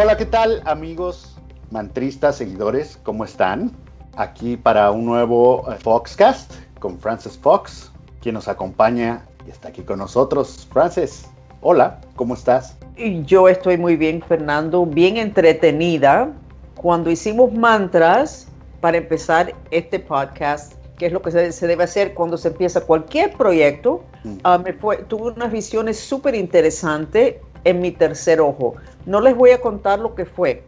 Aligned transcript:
Hola, 0.00 0.16
¿qué 0.16 0.26
tal 0.26 0.62
amigos 0.64 1.34
mantristas, 1.72 2.36
seguidores? 2.36 3.00
¿Cómo 3.02 3.24
están? 3.24 3.72
Aquí 4.14 4.56
para 4.56 4.92
un 4.92 5.04
nuevo 5.04 5.68
eh, 5.72 5.74
Foxcast 5.74 6.52
con 6.78 7.00
Francis 7.00 7.36
Fox, 7.36 7.90
quien 8.20 8.36
nos 8.36 8.46
acompaña 8.46 9.26
y 9.44 9.50
está 9.50 9.70
aquí 9.70 9.82
con 9.82 9.98
nosotros. 9.98 10.68
Francis, 10.72 11.26
hola, 11.62 12.00
¿cómo 12.14 12.34
estás? 12.34 12.76
Yo 13.24 13.48
estoy 13.48 13.76
muy 13.76 13.96
bien, 13.96 14.22
Fernando, 14.22 14.86
bien 14.86 15.16
entretenida. 15.16 16.30
Cuando 16.76 17.10
hicimos 17.10 17.52
mantras 17.52 18.46
para 18.80 18.98
empezar 18.98 19.52
este 19.72 19.98
podcast, 19.98 20.74
que 20.96 21.06
es 21.06 21.12
lo 21.12 21.20
que 21.22 21.32
se, 21.50 21.66
debe 21.66 21.82
hacer 21.82 22.14
cuando 22.14 22.36
se 22.36 22.46
empieza 22.46 22.82
cualquier 22.82 23.32
proyecto, 23.32 24.04
mm. 24.22 24.36
ah, 24.44 24.58
me 24.58 24.74
fue, 24.74 24.98
tuve 24.98 25.32
unas 25.32 25.50
visiones 25.50 25.98
súper 25.98 26.36
interesantes 26.36 27.34
en 27.64 27.80
mi 27.80 27.90
tercer 27.90 28.40
ojo. 28.40 28.74
No 29.06 29.20
les 29.20 29.36
voy 29.36 29.50
a 29.50 29.60
contar 29.60 29.98
lo 29.98 30.14
que 30.14 30.24
fue, 30.24 30.62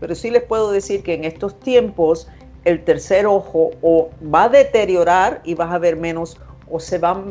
pero 0.00 0.14
sí 0.14 0.30
les 0.30 0.42
puedo 0.42 0.70
decir 0.70 1.02
que 1.02 1.14
en 1.14 1.24
estos 1.24 1.58
tiempos 1.58 2.28
el 2.64 2.84
tercer 2.84 3.26
ojo 3.26 3.70
o 3.82 4.10
va 4.34 4.44
a 4.44 4.48
deteriorar 4.48 5.40
y 5.44 5.54
vas 5.54 5.72
a 5.72 5.78
ver 5.78 5.96
menos 5.96 6.38
o 6.70 6.80
se 6.80 6.98
va 6.98 7.10
a 7.10 7.22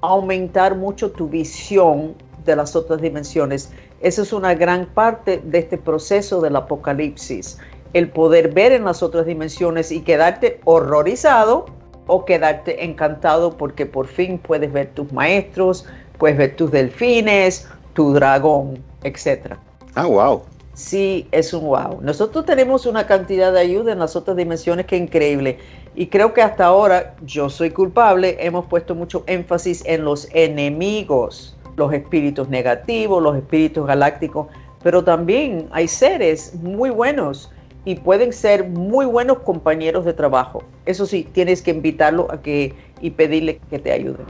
aumentar 0.00 0.76
mucho 0.76 1.10
tu 1.10 1.28
visión 1.28 2.14
de 2.44 2.56
las 2.56 2.76
otras 2.76 3.00
dimensiones. 3.00 3.72
Esa 4.00 4.22
es 4.22 4.32
una 4.32 4.54
gran 4.54 4.86
parte 4.86 5.40
de 5.42 5.58
este 5.58 5.78
proceso 5.78 6.40
del 6.40 6.56
apocalipsis, 6.56 7.58
el 7.94 8.10
poder 8.10 8.52
ver 8.52 8.72
en 8.72 8.84
las 8.84 9.02
otras 9.02 9.24
dimensiones 9.24 9.90
y 9.90 10.00
quedarte 10.00 10.60
horrorizado 10.64 11.66
o 12.06 12.24
quedarte 12.26 12.84
encantado 12.84 13.56
porque 13.56 13.86
por 13.86 14.06
fin 14.06 14.38
puedes 14.38 14.70
ver 14.72 14.88
tus 14.88 15.10
maestros, 15.12 15.86
puedes 16.18 16.36
ver 16.36 16.56
tus 16.56 16.70
delfines, 16.70 17.66
tu 17.94 18.12
dragón, 18.12 18.78
etc. 19.02 19.54
Ah, 19.94 20.06
wow. 20.06 20.42
Sí, 20.74 21.28
es 21.30 21.54
un 21.54 21.66
wow. 21.66 22.00
Nosotros 22.02 22.44
tenemos 22.44 22.84
una 22.84 23.06
cantidad 23.06 23.52
de 23.52 23.60
ayuda 23.60 23.92
en 23.92 24.00
las 24.00 24.16
otras 24.16 24.36
dimensiones 24.36 24.86
que 24.86 24.96
es 24.96 25.02
increíble. 25.02 25.58
Y 25.94 26.08
creo 26.08 26.34
que 26.34 26.42
hasta 26.42 26.66
ahora, 26.66 27.14
yo 27.24 27.48
soy 27.48 27.70
culpable, 27.70 28.36
hemos 28.40 28.66
puesto 28.66 28.96
mucho 28.96 29.22
énfasis 29.28 29.84
en 29.86 30.04
los 30.04 30.28
enemigos, 30.32 31.56
los 31.76 31.92
espíritus 31.92 32.48
negativos, 32.48 33.22
los 33.22 33.36
espíritus 33.36 33.86
galácticos, 33.86 34.48
pero 34.82 35.04
también 35.04 35.68
hay 35.70 35.86
seres 35.86 36.54
muy 36.60 36.90
buenos 36.90 37.52
y 37.84 37.94
pueden 37.94 38.32
ser 38.32 38.68
muy 38.68 39.06
buenos 39.06 39.38
compañeros 39.40 40.04
de 40.04 40.12
trabajo. 40.12 40.64
Eso 40.86 41.06
sí, 41.06 41.28
tienes 41.32 41.62
que 41.62 41.70
invitarlo 41.70 42.26
a 42.30 42.42
que 42.42 42.74
y 43.00 43.10
pedirle 43.10 43.60
que 43.70 43.78
te 43.78 43.92
ayuden. 43.92 44.26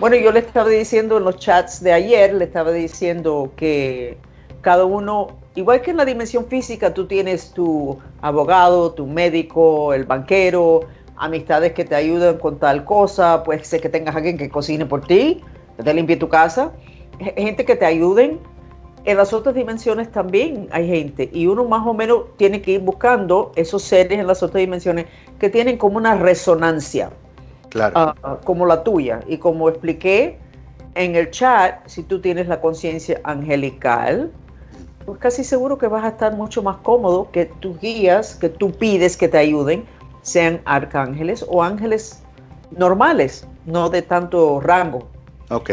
Bueno, 0.00 0.16
yo 0.16 0.32
le 0.32 0.40
estaba 0.40 0.68
diciendo 0.68 1.18
en 1.18 1.24
los 1.24 1.36
chats 1.36 1.80
de 1.80 1.92
ayer, 1.92 2.34
le 2.34 2.46
estaba 2.46 2.72
diciendo 2.72 3.52
que 3.54 4.18
cada 4.60 4.84
uno, 4.84 5.38
igual 5.54 5.82
que 5.82 5.92
en 5.92 5.98
la 5.98 6.04
dimensión 6.04 6.46
física, 6.46 6.92
tú 6.92 7.06
tienes 7.06 7.52
tu 7.52 7.96
abogado, 8.20 8.92
tu 8.92 9.06
médico, 9.06 9.94
el 9.94 10.04
banquero, 10.04 10.80
amistades 11.16 11.74
que 11.74 11.84
te 11.84 11.94
ayudan 11.94 12.38
con 12.38 12.58
tal 12.58 12.84
cosa, 12.84 13.44
puede 13.44 13.62
ser 13.62 13.80
que 13.80 13.88
tengas 13.88 14.16
alguien 14.16 14.36
que 14.36 14.50
cocine 14.50 14.84
por 14.84 15.06
ti, 15.06 15.40
que 15.76 15.84
te 15.84 15.94
limpie 15.94 16.16
tu 16.16 16.28
casa, 16.28 16.72
gente 17.36 17.64
que 17.64 17.76
te 17.76 17.86
ayuden. 17.86 18.40
En 19.04 19.16
las 19.16 19.32
otras 19.32 19.54
dimensiones 19.54 20.10
también 20.10 20.66
hay 20.72 20.88
gente 20.88 21.30
y 21.32 21.46
uno 21.46 21.66
más 21.66 21.86
o 21.86 21.94
menos 21.94 22.36
tiene 22.36 22.60
que 22.62 22.72
ir 22.72 22.80
buscando 22.80 23.52
esos 23.54 23.82
seres 23.82 24.18
en 24.18 24.26
las 24.26 24.42
otras 24.42 24.60
dimensiones 24.60 25.06
que 25.38 25.50
tienen 25.50 25.78
como 25.78 25.98
una 25.98 26.16
resonancia 26.16 27.10
claro. 27.74 28.14
como 28.44 28.66
la 28.66 28.82
tuya. 28.84 29.20
Y 29.26 29.38
como 29.38 29.68
expliqué 29.68 30.38
en 30.94 31.16
el 31.16 31.30
chat, 31.30 31.86
si 31.86 32.04
tú 32.04 32.20
tienes 32.20 32.46
la 32.46 32.60
conciencia 32.60 33.20
angelical, 33.24 34.30
pues 35.04 35.18
casi 35.18 35.44
seguro 35.44 35.76
que 35.76 35.88
vas 35.88 36.04
a 36.04 36.08
estar 36.08 36.34
mucho 36.34 36.62
más 36.62 36.78
cómodo 36.78 37.30
que 37.30 37.46
tus 37.46 37.78
guías, 37.80 38.36
que 38.36 38.48
tú 38.48 38.70
pides 38.70 39.16
que 39.16 39.28
te 39.28 39.38
ayuden, 39.38 39.84
sean 40.22 40.60
arcángeles 40.64 41.44
o 41.48 41.62
ángeles 41.62 42.22
normales, 42.70 43.46
no 43.66 43.90
de 43.90 44.02
tanto 44.02 44.60
rango. 44.60 45.08
Ok. 45.50 45.70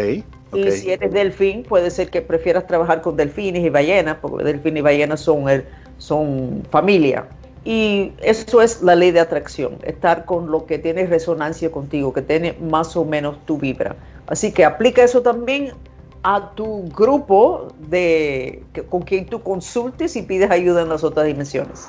Y 0.54 0.70
si 0.72 0.92
eres 0.92 1.14
delfín, 1.14 1.64
puede 1.64 1.90
ser 1.92 2.10
que 2.10 2.22
prefieras 2.22 2.68
trabajar 2.68 3.02
con 3.02 3.16
delfines 3.16 3.64
y 3.64 3.70
ballenas, 3.70 4.18
porque 4.22 4.44
delfines 4.44 4.80
y 4.80 4.82
ballenas 4.82 5.22
son, 5.22 5.48
el, 5.48 5.66
son 5.98 6.64
familia. 6.70 7.26
Y 7.64 8.14
eso 8.22 8.62
es 8.62 8.82
la 8.82 8.96
ley 8.96 9.12
de 9.12 9.20
atracción, 9.20 9.78
estar 9.84 10.26
con 10.26 10.50
lo 10.50 10.66
que 10.66 10.80
tiene 10.80 11.06
resonancia 11.06 11.72
contigo, 11.72 12.12
que 12.12 12.24
tiene 12.24 12.54
más 12.54 12.96
o 12.96 13.06
menos 13.06 13.38
tu 13.46 13.58
vibra. 13.58 13.96
Así 14.28 14.52
que 14.52 14.66
aplica 14.66 15.04
eso 15.04 15.22
también 15.22 15.74
a 16.24 16.52
tu 16.56 16.88
grupo 16.90 17.68
de 17.90 18.64
con 18.90 19.02
quien 19.02 19.26
tú 19.26 19.42
consultes 19.42 20.16
y 20.16 20.22
pides 20.24 20.50
ayuda 20.50 20.82
en 20.82 20.90
las 20.90 21.04
otras 21.04 21.26
dimensiones. 21.28 21.88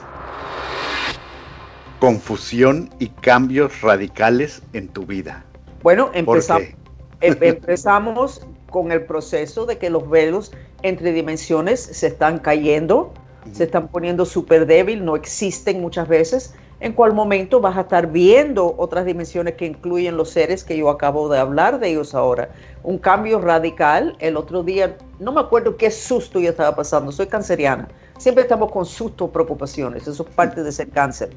Confusión 2.01 2.91
y 2.99 3.09
cambios 3.09 3.81
radicales 3.81 4.63
en 4.73 4.89
tu 4.89 5.07
vida. 5.07 5.45
Bueno, 5.83 6.11
empezamos, 6.13 6.65
em, 7.21 7.37
empezamos 7.41 8.47
con 8.71 8.91
el 8.93 9.05
proceso 9.05 9.67
de 9.67 9.79
que 9.79 9.89
los 9.89 10.09
velos 10.09 10.53
entre 10.83 11.13
dimensiones 11.13 11.81
se 11.81 12.09
están 12.09 12.39
cayendo 12.39 13.13
se 13.51 13.65
están 13.65 13.89
poniendo 13.89 14.25
súper 14.25 14.67
débil, 14.67 15.05
no 15.05 15.17
existen 15.17 15.81
muchas 15.81 16.07
veces. 16.07 16.55
En 16.81 16.93
cuál 16.93 17.13
momento 17.13 17.61
vas 17.61 17.77
a 17.77 17.83
estar 17.83 18.09
viendo 18.09 18.75
otras 18.77 19.05
dimensiones 19.05 19.55
que 19.55 19.67
incluyen 19.67 20.17
los 20.17 20.31
seres 20.31 20.65
que 20.65 20.77
yo 20.77 20.91
acabo 20.91 21.29
de 21.29 21.39
hablar 21.39 21.79
de 21.79 21.91
ellos 21.91 22.15
ahora. 22.15 22.49
Un 22.83 22.99
cambio 22.99 23.41
radical. 23.41 24.17
El 24.19 24.37
otro 24.37 24.63
día, 24.63 24.97
no 25.21 25.33
me 25.33 25.41
acuerdo 25.41 25.77
qué 25.77 25.91
susto 25.91 26.41
yo 26.41 26.51
estaba 26.51 26.75
pasando, 26.75 27.13
soy 27.13 27.27
canceriana. 27.27 27.89
Siempre 28.19 28.43
estamos 28.43 28.71
con 28.71 28.85
susto, 28.85 29.31
preocupaciones, 29.31 30.07
eso 30.07 30.25
es 30.29 30.35
parte 30.35 30.63
de 30.63 30.73
ser 30.73 30.91
cáncer. 30.91 31.31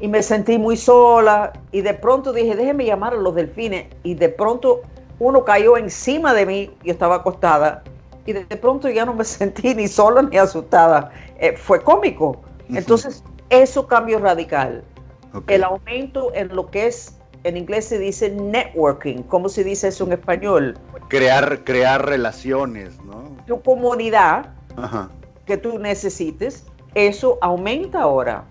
Y 0.00 0.08
me 0.08 0.22
sentí 0.22 0.58
muy 0.58 0.76
sola 0.76 1.52
y 1.72 1.80
de 1.80 1.94
pronto 1.94 2.32
dije, 2.32 2.54
déjeme 2.54 2.84
llamar 2.84 3.14
a 3.14 3.16
los 3.16 3.34
delfines. 3.34 3.86
Y 4.02 4.14
de 4.14 4.28
pronto 4.28 4.82
uno 5.18 5.44
cayó 5.44 5.76
encima 5.76 6.34
de 6.34 6.46
mí, 6.46 6.70
yo 6.84 6.92
estaba 6.92 7.16
acostada 7.16 7.82
y 8.28 8.34
de 8.34 8.56
pronto 8.58 8.90
ya 8.90 9.06
no 9.06 9.14
me 9.14 9.24
sentí 9.38 9.74
ni 9.74 9.88
sola 9.88 10.20
ni 10.22 10.36
asustada. 10.36 11.10
Eh, 11.38 11.56
fue 11.56 11.80
cómico. 11.82 12.42
Entonces, 12.68 13.24
eso 13.48 13.86
cambió 13.86 14.18
radical. 14.18 14.84
El 15.46 15.64
aumento 15.64 16.34
en 16.34 16.54
lo 16.54 16.66
que 16.70 16.88
es, 16.88 17.18
en 17.44 17.56
inglés 17.56 17.86
se 17.86 17.98
dice 17.98 18.28
networking. 18.30 19.22
¿Cómo 19.22 19.48
se 19.48 19.64
dice 19.64 19.88
eso 19.88 20.04
en 20.04 20.12
español? 20.12 20.78
Crear, 21.08 21.64
crear 21.64 22.04
relaciones, 22.04 23.02
¿no? 23.04 23.34
Tu 23.46 23.60
comunidad 23.62 24.50
que 25.46 25.56
tú 25.56 25.78
necesites, 25.78 26.66
eso 26.94 27.38
aumenta 27.40 28.02
ahora. 28.02 28.44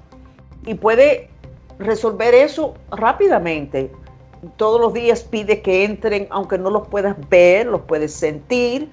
Y 0.66 0.74
puede 0.74 1.30
resolver 1.78 2.34
eso 2.34 2.74
rápidamente. 2.90 3.92
Todos 4.56 4.82
los 4.82 4.94
días 4.94 5.22
pide 5.24 5.62
que 5.62 5.84
entren, 5.84 6.28
aunque 6.32 6.58
no 6.58 6.72
los 6.72 6.88
puedas 6.88 7.16
ver, 7.30 7.68
los 7.68 7.82
puedes 7.82 8.14
sentir, 8.14 8.90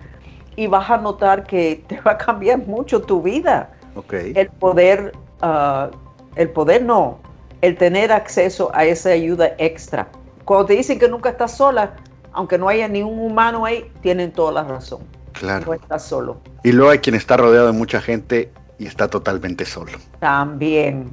y 0.56 0.66
vas 0.66 0.91
a 0.91 0.98
notar 0.98 1.44
que 1.44 1.84
te 1.87 2.00
va 2.00 2.12
a 2.12 2.19
cambiar 2.19 2.59
mucho 2.59 3.00
tu 3.00 3.22
vida. 3.22 3.70
Okay. 3.94 4.32
El 4.34 4.48
poder, 4.48 5.12
ah, 5.41 5.91
el 6.37 6.50
poder 6.50 6.84
no, 6.84 7.19
el 7.60 7.76
tener 7.76 8.12
acceso 8.12 8.70
a 8.75 8.84
esa 8.84 9.10
ayuda 9.10 9.54
extra. 9.59 10.09
Cuando 10.44 10.66
te 10.66 10.75
dicen 10.75 10.98
que 10.98 11.09
nunca 11.09 11.31
estás 11.31 11.56
sola, 11.56 11.94
aunque 12.32 12.59
no 12.59 12.69
haya 12.69 12.88
ni 12.88 13.03
un 13.03 13.19
humano 13.19 13.65
ahí, 13.65 13.91
tienen 14.03 14.32
toda 14.32 14.53
la 14.53 14.65
razón. 14.65 15.00
Claro. 15.32 15.66
No 15.66 15.75
estás 15.75 16.04
solo. 16.04 16.41
Y 16.62 16.72
luego 16.72 16.91
hay 16.91 16.98
quien 16.98 17.16
está 17.16 17.36
rodeado 17.36 17.66
de 17.69 17.72
mucha 17.72 18.00
gente 18.00 18.53
y 18.78 18.86
está 18.86 19.09
totalmente 19.09 19.65
solo. 19.65 19.92
También, 20.21 21.10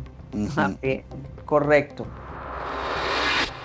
también, 0.55 1.03
correcto. 1.45 2.05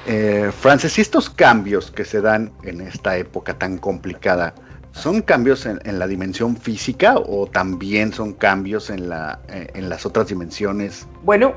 Eh, 0.07 0.53
Francis, 0.57 0.99
¿y 0.99 1.01
estos 1.01 1.29
cambios 1.29 1.91
que 1.91 2.05
se 2.05 2.21
dan 2.21 2.53
en 2.63 2.81
esta 2.81 3.17
época 3.17 3.55
tan 3.55 3.79
complicada, 3.79 4.55
¿Son 4.97 5.21
cambios 5.21 5.67
en, 5.67 5.99
la 5.99 6.07
dimensión 6.07 6.57
física 6.57 7.17
o 7.19 7.47
también 7.47 8.15
son 8.15 8.33
cambios 8.33 8.89
en, 8.89 9.11
la, 9.11 9.41
eh, 9.49 9.69
en 9.75 9.91
las 9.91 10.07
otras 10.07 10.29
dimensiones? 10.29 11.07
Bueno, 11.23 11.53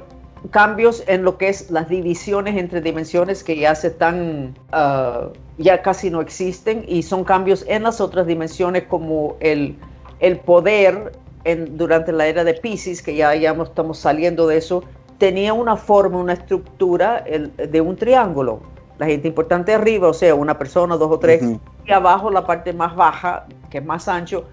cambios 0.51 1.05
en 1.07 1.23
lo 1.23 1.37
que 1.37 1.47
es 1.47 1.71
las 1.71 1.87
divisiones 1.87 2.57
entre 2.57 2.81
dimensiones 2.81 3.45
que 3.45 3.57
ya 3.57 3.75
se 3.75 3.87
están, 3.87 4.57
ah, 4.73 5.29
ya 5.57 5.81
casi 5.81 6.09
no 6.09 6.19
existen 6.19 6.83
y 6.85 7.01
son 7.01 7.23
cambios 7.23 7.63
en 7.69 7.83
las 7.83 8.01
otras 8.01 8.27
dimensiones 8.27 8.83
como 8.83 9.37
el, 9.39 9.77
el 10.19 10.39
poder 10.39 11.13
en, 11.45 11.77
durante 11.77 12.11
la 12.11 12.27
era 12.27 12.43
de 12.43 12.55
Pisces, 12.55 13.01
que 13.01 13.15
ya, 13.15 13.33
ya 13.35 13.51
estamos 13.51 13.99
saliendo 13.99 14.47
de 14.47 14.57
eso, 14.57 14.83
tenía 15.17 15.53
una 15.53 15.77
forma, 15.77 16.17
una 16.17 16.33
estructura 16.33 17.23
de 17.23 17.81
un 17.81 17.95
triángulo. 17.95 18.59
La 18.97 19.05
gente 19.05 19.29
importante 19.29 19.73
arriba, 19.73 20.09
o 20.09 20.13
sea, 20.13 20.35
una 20.35 20.57
persona, 20.57 20.97
dos 20.97 21.09
o 21.09 21.19
tres, 21.19 21.41
abajo 21.91 22.29
la 22.29 22.45
parte 22.45 22.73
más 22.73 22.95
baja, 22.95 23.45
que 23.69 23.79
es 23.79 23.85
más 23.85 24.07
ancho, 24.07 24.45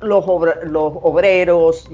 los, 0.00 0.24
los 0.64 0.92
obreros 1.02 1.88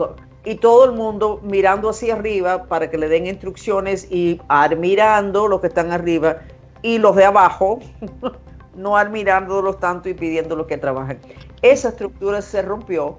y 0.45 0.55
todo 0.55 0.85
el 0.87 0.93
mundo 0.93 1.41
mirando 1.43 1.91
hacia 1.91 2.15
arriba 2.15 2.65
para 2.65 2.91
que 2.91 2.97
le 2.97 3.09
den 3.09 3.27
instrucciones 3.27 4.11
y 4.11 4.41
admirando 4.49 5.47
los 5.49 5.61
que 5.61 5.67
están 5.67 5.93
arriba 5.93 6.39
y 6.83 6.99
los 6.99 7.17
de 7.17 7.25
abajo 7.25 7.81
no 8.75 8.97
admirándolos 8.97 9.79
tanto 9.81 10.09
y 10.09 10.15
pidiendo 10.15 10.57
los 10.57 10.67
que 10.67 10.79
trabajen. 10.79 11.19
Esa 11.63 11.89
estructura 11.89 12.41
se 12.41 12.63
rompió 12.63 13.19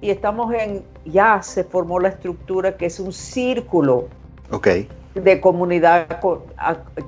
y 0.00 0.10
estamos 0.10 0.52
en, 0.54 0.84
ya 1.04 1.42
se 1.42 1.64
formó 1.64 1.98
la 1.98 2.08
estructura 2.08 2.76
que 2.76 2.86
es 2.86 3.00
un 3.00 3.12
círculo 3.12 4.06
okay. 4.50 4.88
De 5.22 5.40
comunidad 5.40 6.20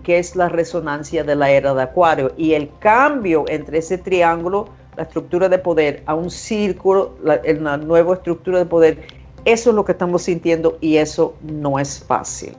que 0.03 0.19
es 0.19 0.37
la 0.37 0.49
resonancia 0.49 1.25
de 1.25 1.37
la 1.37 1.51
era 1.51 1.75
de 1.75 1.83
Acuario. 1.83 2.33
Y 2.37 2.55
el 2.55 2.71
cambio 2.79 3.45
entre 3.49 3.79
ese 3.79 3.99
triángulo, 3.99 4.69
la 4.97 5.05
estructura 5.05 5.49
de 5.49 5.59
poder, 5.59 6.03
a 6.07 6.15
un 6.15 6.31
círculo, 6.31 7.17
la, 7.23 7.41
la 7.45 7.77
nueva 7.77 8.15
estructura 8.15 8.59
de 8.59 8.67
poder, 8.67 8.99
eso 9.45 9.71
es 9.71 9.77
lo 9.77 9.85
que 9.85 9.93
estamos 9.93 10.23
sintiendo 10.23 10.77
y 10.81 10.97
eso 10.97 11.35
no 11.43 11.79
es 11.79 12.03
fácil. 12.05 12.57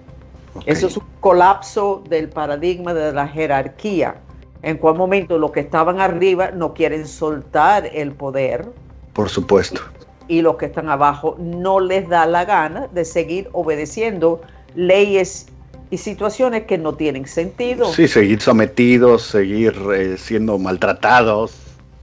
Okay. 0.56 0.74
Eso 0.74 0.88
es 0.88 0.98
un 0.98 1.04
colapso 1.20 2.04
del 2.10 2.30
paradigma 2.30 2.94
de 2.94 3.14
la 3.14 3.28
jerarquía. 3.28 4.16
En 4.64 4.78
cual 4.78 4.96
momento 4.96 5.38
los 5.38 5.52
que 5.52 5.62
estaban 5.62 6.00
arriba 6.00 6.52
no 6.52 6.74
quieren 6.74 7.08
soltar 7.08 7.90
el 7.94 8.12
poder. 8.12 8.68
Por 9.14 9.30
supuesto. 9.30 9.82
Y, 10.28 10.38
y 10.38 10.42
los 10.42 10.56
que 10.58 10.68
están 10.68 10.90
abajo 10.90 11.36
no 11.40 11.80
les 11.80 12.08
da 12.08 12.26
la 12.26 12.46
gana 12.46 12.88
de 12.92 13.06
seguir 13.06 13.50
obedeciendo 13.54 14.42
leyes 14.76 15.48
y 15.90 15.98
situaciones 15.98 16.64
que 16.64 16.78
no 16.78 16.94
tienen 16.94 17.28
sentido. 17.28 17.92
Sí, 17.94 18.08
seguir 18.08 18.42
sometidos, 18.42 19.24
seguir 19.24 19.76
eh, 19.94 20.18
siendo 20.18 20.58
maltratados. 20.58 21.54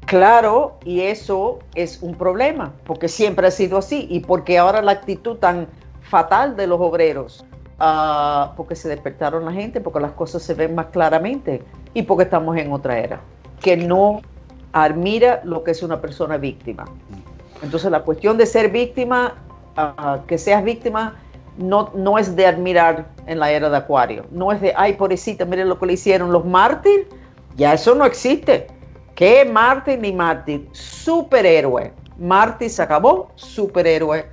Claro, 0.05 0.79
y 0.85 1.01
eso 1.01 1.59
es 1.75 2.03
un 2.03 2.15
problema, 2.15 2.73
porque 2.87 3.09
siempre 3.09 3.47
ha 3.47 3.51
sido 3.51 3.79
así 3.79 4.07
y 4.11 4.21
porque 4.21 4.57
ahora 4.57 4.81
la 4.81 4.93
actitud 4.93 5.37
tan 5.37 5.67
fatal 6.03 6.57
de 6.57 6.67
los 6.67 6.81
obreros, 6.81 7.45
uh, 7.79 8.55
porque 8.57 8.75
se 8.75 8.89
despertaron 8.89 9.45
la 9.45 9.53
gente, 9.53 9.83
porque 9.83 10.01
las 10.01 10.13
cosas 10.13 10.43
se 10.43 10.55
ven 10.55 10.75
más 10.75 10.87
claramente 10.87 11.63
y 11.93 12.03
porque 12.03 12.25
estamos 12.25 12.57
en 12.57 12.73
otra 12.73 12.99
era, 12.99 13.21
que 13.61 13.77
no 13.77 14.23
admira 14.73 15.43
lo 15.45 15.63
que 15.63 15.73
es 15.73 15.83
una 15.83 16.01
persona 16.01 16.39
víctima. 16.39 16.87
Entonces 17.63 17.91
la 17.91 18.01
cuestión 18.01 18.39
de 18.39 18.47
ser 18.47 18.71
víctima, 18.71 19.35
uh, 19.77 20.25
que 20.27 20.39
seas 20.39 20.65
víctima, 20.65 21.17
no, 21.59 21.91
no 21.95 22.19
es 22.19 22.35
de 22.35 22.47
admirar 22.47 23.09
en 23.27 23.39
la 23.39 23.51
era 23.51 23.69
de 23.69 23.77
Acuario. 23.77 24.25
No 24.31 24.53
es 24.53 24.61
de, 24.61 24.73
ay, 24.77 24.95
pobrecita, 24.95 25.45
miren 25.45 25.69
lo 25.69 25.79
que 25.79 25.87
le 25.87 25.93
hicieron 25.95 26.33
los 26.33 26.45
mártires. 26.45 27.07
Ya 27.57 27.75
eso 27.75 27.95
no 27.95 28.05
existe. 28.05 28.69
¿Qué 29.15 29.45
mártir 29.45 29.99
ni 29.99 30.13
mártir? 30.13 30.69
Superhéroe. 30.73 31.93
Mártir 32.19 32.71
se 32.71 32.83
acabó, 32.83 33.33
superhéroe 33.35 34.27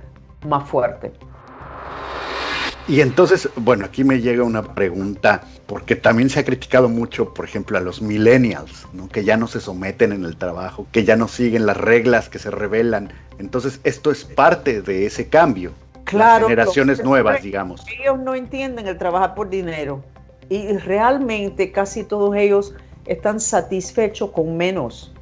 más 0.46 0.68
fuerte. 0.68 1.12
Y 2.88 3.00
entonces, 3.00 3.48
bueno, 3.56 3.84
aquí 3.84 4.04
me 4.04 4.20
llega 4.20 4.44
una 4.44 4.62
pregunta, 4.62 5.42
porque 5.66 5.96
también 5.96 6.30
se 6.30 6.38
ha 6.38 6.44
criticado 6.44 6.88
mucho, 6.88 7.34
por 7.34 7.44
ejemplo, 7.44 7.76
a 7.76 7.80
los 7.80 8.00
millennials, 8.00 8.86
¿no? 8.92 9.08
que 9.08 9.24
ya 9.24 9.36
no 9.36 9.48
se 9.48 9.60
someten 9.60 10.12
en 10.12 10.24
el 10.24 10.36
trabajo, 10.36 10.86
que 10.92 11.04
ya 11.04 11.16
no 11.16 11.26
siguen 11.26 11.66
las 11.66 11.76
reglas, 11.76 12.28
que 12.28 12.38
se 12.38 12.52
revelan. 12.52 13.12
Entonces, 13.40 13.80
esto 13.82 14.12
es 14.12 14.24
parte 14.24 14.82
de 14.82 15.04
ese 15.04 15.28
cambio. 15.28 15.72
Claro. 16.06 16.42
Las 16.42 16.50
generaciones 16.50 17.04
nuevas, 17.04 17.42
digamos. 17.42 17.84
Ellos 18.00 18.18
no 18.18 18.34
entienden 18.34 18.86
el 18.86 18.96
trabajar 18.96 19.34
por 19.34 19.50
dinero. 19.50 20.02
Y 20.48 20.76
realmente 20.78 21.72
casi 21.72 22.04
todos 22.04 22.34
ellos 22.36 22.74
están 23.06 23.40
satisfechos 23.40 24.30
con 24.30 24.56
menos. 24.56 25.12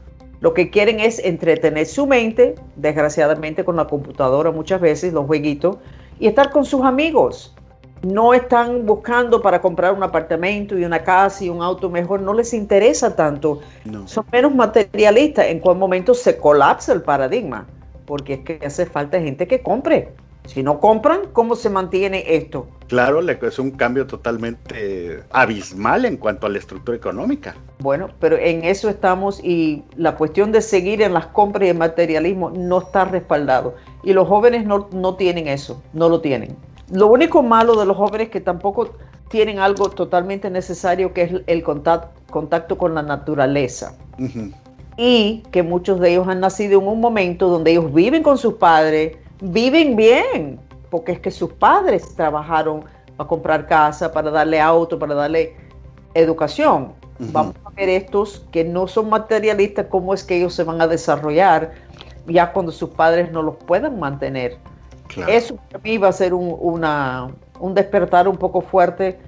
Lo 0.40 0.52
que 0.52 0.68
quieren 0.70 1.00
es 1.00 1.18
entretener 1.20 1.86
su 1.86 2.06
mente, 2.06 2.54
desgraciadamente 2.76 3.64
con 3.64 3.76
la 3.76 3.86
computadora 3.86 4.50
muchas 4.50 4.80
veces, 4.80 5.14
los 5.14 5.26
jueguitos, 5.26 5.78
y 6.18 6.26
estar 6.26 6.50
con 6.50 6.66
sus 6.66 6.82
amigos. 6.82 7.54
No 8.02 8.34
están 8.34 8.84
buscando 8.84 9.40
para 9.40 9.62
comprar 9.62 9.94
un 9.94 10.02
apartamento 10.02 10.78
y 10.78 10.84
una 10.84 11.02
casa 11.02 11.44
y 11.44 11.48
un 11.48 11.62
auto 11.62 11.88
mejor, 11.88 12.20
no 12.20 12.34
les 12.34 12.52
interesa 12.52 13.16
tanto. 13.16 13.60
No. 13.86 14.06
Son 14.06 14.26
menos 14.30 14.54
materialistas. 14.54 15.46
En 15.46 15.60
cuál 15.60 15.78
momento 15.78 16.12
se 16.12 16.36
colapsa 16.36 16.92
el 16.92 17.00
paradigma, 17.00 17.66
porque 18.04 18.34
es 18.34 18.40
que 18.40 18.60
hace 18.66 18.84
falta 18.84 19.18
gente 19.18 19.46
que 19.46 19.62
compre. 19.62 20.12
Si 20.46 20.62
no 20.62 20.78
compran, 20.78 21.20
¿cómo 21.32 21.56
se 21.56 21.70
mantiene 21.70 22.24
esto? 22.36 22.66
Claro, 22.88 23.20
es 23.20 23.58
un 23.58 23.70
cambio 23.70 24.06
totalmente 24.06 25.22
abismal 25.30 26.04
en 26.04 26.18
cuanto 26.18 26.46
a 26.46 26.50
la 26.50 26.58
estructura 26.58 26.96
económica. 26.96 27.56
Bueno, 27.78 28.10
pero 28.20 28.36
en 28.36 28.62
eso 28.62 28.90
estamos 28.90 29.42
y 29.42 29.82
la 29.96 30.16
cuestión 30.16 30.52
de 30.52 30.60
seguir 30.60 31.00
en 31.00 31.14
las 31.14 31.26
compras 31.28 31.66
y 31.66 31.70
el 31.70 31.78
materialismo 31.78 32.50
no 32.50 32.78
está 32.78 33.06
respaldado. 33.06 33.74
Y 34.02 34.12
los 34.12 34.28
jóvenes 34.28 34.66
no, 34.66 34.88
no 34.92 35.16
tienen 35.16 35.48
eso, 35.48 35.82
no 35.94 36.10
lo 36.10 36.20
tienen. 36.20 36.56
Lo 36.92 37.06
único 37.06 37.42
malo 37.42 37.74
de 37.76 37.86
los 37.86 37.96
jóvenes 37.96 38.26
es 38.26 38.32
que 38.32 38.40
tampoco 38.42 38.90
tienen 39.28 39.58
algo 39.58 39.88
totalmente 39.88 40.50
necesario 40.50 41.14
que 41.14 41.22
es 41.22 41.32
el 41.46 41.62
contacto, 41.62 42.10
contacto 42.30 42.76
con 42.76 42.94
la 42.94 43.02
naturaleza. 43.02 43.96
Uh 44.18 44.24
-huh. 44.24 44.54
Y 44.98 45.42
que 45.50 45.62
muchos 45.62 45.98
de 45.98 46.10
ellos 46.10 46.28
han 46.28 46.40
nacido 46.40 46.80
en 46.80 46.86
un 46.86 47.00
momento 47.00 47.48
donde 47.48 47.72
ellos 47.72 47.92
viven 47.92 48.22
con 48.22 48.36
sus 48.38 48.54
padres, 48.54 49.16
viven 49.40 49.96
bien, 49.96 50.58
porque 50.90 51.12
es 51.12 51.20
que 51.20 51.30
sus 51.30 51.52
padres 51.52 52.14
trabajaron 52.14 52.84
para 53.16 53.28
comprar 53.28 53.66
casa, 53.66 54.12
para 54.12 54.30
darle 54.30 54.60
auto, 54.60 54.98
para 54.98 55.14
darle 55.14 55.56
educación. 56.14 56.92
Uh 57.18 57.24
-huh. 57.24 57.32
Vamos 57.32 57.54
a 57.64 57.70
ver 57.70 57.88
estos 57.88 58.46
que 58.50 58.64
no 58.64 58.86
son 58.86 59.08
materialistas, 59.08 59.86
cómo 59.88 60.14
es 60.14 60.24
que 60.24 60.36
ellos 60.36 60.54
se 60.54 60.64
van 60.64 60.80
a 60.80 60.86
desarrollar 60.86 61.72
ya 62.26 62.52
cuando 62.52 62.72
sus 62.72 62.90
padres 62.90 63.30
no 63.32 63.42
los 63.42 63.56
puedan 63.56 63.98
mantener. 63.98 64.56
Claro. 65.08 65.30
Eso 65.30 65.56
para 65.56 65.78
mí 65.82 65.98
va 65.98 66.08
a 66.08 66.12
ser 66.12 66.32
un, 66.32 66.56
una, 66.58 67.28
un 67.60 67.74
despertar 67.74 68.26
un 68.26 68.36
poco 68.36 68.60
fuerte 68.60 69.18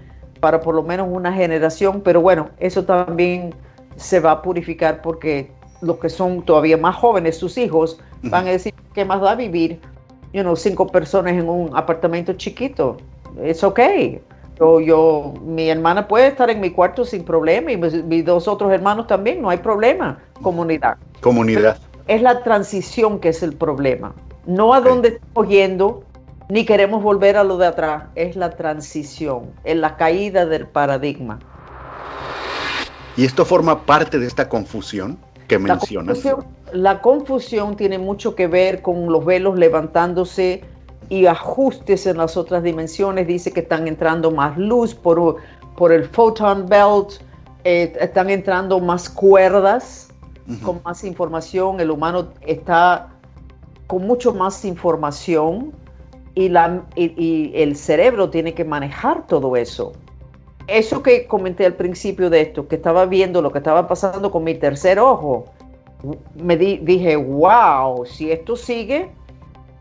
para 0.41 0.61
por 0.61 0.75
lo 0.75 0.83
menos 0.83 1.09
una 1.11 1.33
generación, 1.33 2.01
pero 2.01 2.21
bueno, 2.21 2.51
eso 2.59 2.85
también 2.85 3.55
se 3.97 4.21
va 4.21 4.33
a 4.33 4.43
purificar 4.43 5.03
porque 5.03 5.51
los 5.81 5.99
que 5.99 6.09
son 6.09 6.43
todavía 6.43 6.77
más 6.77 6.97
jóvenes, 6.97 7.37
sus 7.37 7.59
hijos, 7.59 7.99
van 8.23 8.47
a 8.47 8.51
decir, 8.51 8.75
¿qué 8.95 9.05
más 9.05 9.21
da 9.21 9.35
vivir? 9.35 9.81
You 10.33 10.43
know, 10.43 10.57
cinco 10.57 10.87
personas 10.87 11.33
en 11.35 11.49
un 11.49 11.77
apartamento 11.77 12.33
chiquito. 12.35 12.97
Es 13.43 13.63
ok. 13.65 13.81
Yo, 14.59 14.81
yo, 14.81 15.35
mi 15.43 15.69
hermana 15.69 16.09
puede 16.09 16.29
estar 16.29 16.49
en 16.49 16.61
mi 16.61 16.71
cuarto 16.71 17.05
sin 17.05 17.25
problema 17.25 17.73
y 17.73 17.77
mis, 17.77 18.03
mis 18.05 18.25
dos 18.25 18.49
otros 18.49 18.73
hermanos 18.73 19.07
también, 19.07 19.43
no 19.43 19.51
hay 19.51 19.59
problema. 19.59 20.19
Comunidad. 20.41 20.97
Comunidad. 21.21 21.79
Es 22.07 22.23
la 22.23 22.43
transición 22.43 23.21
que 23.21 23.31
es 23.31 23.43
el 23.43 23.55
problema. 23.55 24.15
No 24.47 24.73
a 24.73 24.79
okay. 24.79 24.91
dónde 24.91 25.09
estamos 25.09 25.49
yendo, 25.49 26.05
ni 26.49 26.65
queremos 26.65 27.03
volver 27.03 27.37
a 27.37 27.45
lo 27.45 27.59
de 27.59 27.67
atrás. 27.67 28.05
Es 28.15 28.37
la 28.37 28.51
transición, 28.51 29.51
es 29.65 29.77
la 29.77 29.97
caída 29.97 30.47
del 30.47 30.67
paradigma. 30.67 31.39
¿Y 33.17 33.25
esto 33.25 33.45
forma 33.45 33.85
parte 33.85 34.19
de 34.19 34.27
esta 34.27 34.49
confusión 34.49 35.19
que 35.49 35.59
mencionas? 35.59 36.19
La 36.25 36.31
confusión, 36.31 36.56
la 36.73 37.01
confusión 37.01 37.77
tiene 37.77 37.99
mucho 37.99 38.35
que 38.35 38.47
ver 38.47 38.83
con 38.83 39.11
los 39.13 39.25
velos 39.25 39.59
levantándose 39.59 40.63
y 41.09 41.27
ajustes 41.27 42.07
en 42.07 42.17
las 42.19 42.37
otras 42.37 42.63
dimensiones. 42.63 43.27
Dice 43.27 43.53
que 43.53 43.61
están 43.61 43.87
entrando 43.87 44.31
más 44.31 44.57
luz 44.59 44.95
por, 44.95 45.37
por 45.77 45.93
el 45.93 46.05
photon 46.05 46.67
belt, 46.67 47.23
eh, 47.65 47.97
están 48.01 48.31
entrando 48.31 48.81
más 48.81 49.09
cuerdas 49.09 50.09
uh 50.49 50.53
-huh. 50.53 50.63
con 50.63 50.81
más 50.85 51.05
información. 51.05 51.81
El 51.81 51.91
humano 51.91 52.29
está 52.41 53.09
con 53.87 54.07
mucho 54.07 54.35
más 54.35 54.65
información 54.65 55.73
y, 56.35 56.49
la, 56.49 56.83
y, 56.97 57.15
y 57.17 57.53
el 57.55 57.77
cerebro 57.77 58.31
tiene 58.31 58.53
que 58.55 58.65
manejar 58.65 59.27
todo 59.27 59.57
eso 59.57 59.93
eso 60.67 61.03
que 61.03 61.27
comenté 61.27 61.65
al 61.65 61.75
principio 61.75 62.31
de 62.31 62.41
esto, 62.41 62.67
que 62.67 62.77
estaba 62.77 63.07
viendo 63.07 63.41
lo 63.41 63.53
que 63.53 63.59
estaba 63.59 63.87
pasando 63.87 64.31
con 64.31 64.45
mi 64.45 64.55
tercer 64.55 64.99
ojo, 64.99 65.47
me 66.35 66.57
di, 66.57 66.79
dije, 66.79 67.17
wow, 67.17 68.05
si 68.07 68.31
esto 68.31 68.57
sigue 68.57 69.11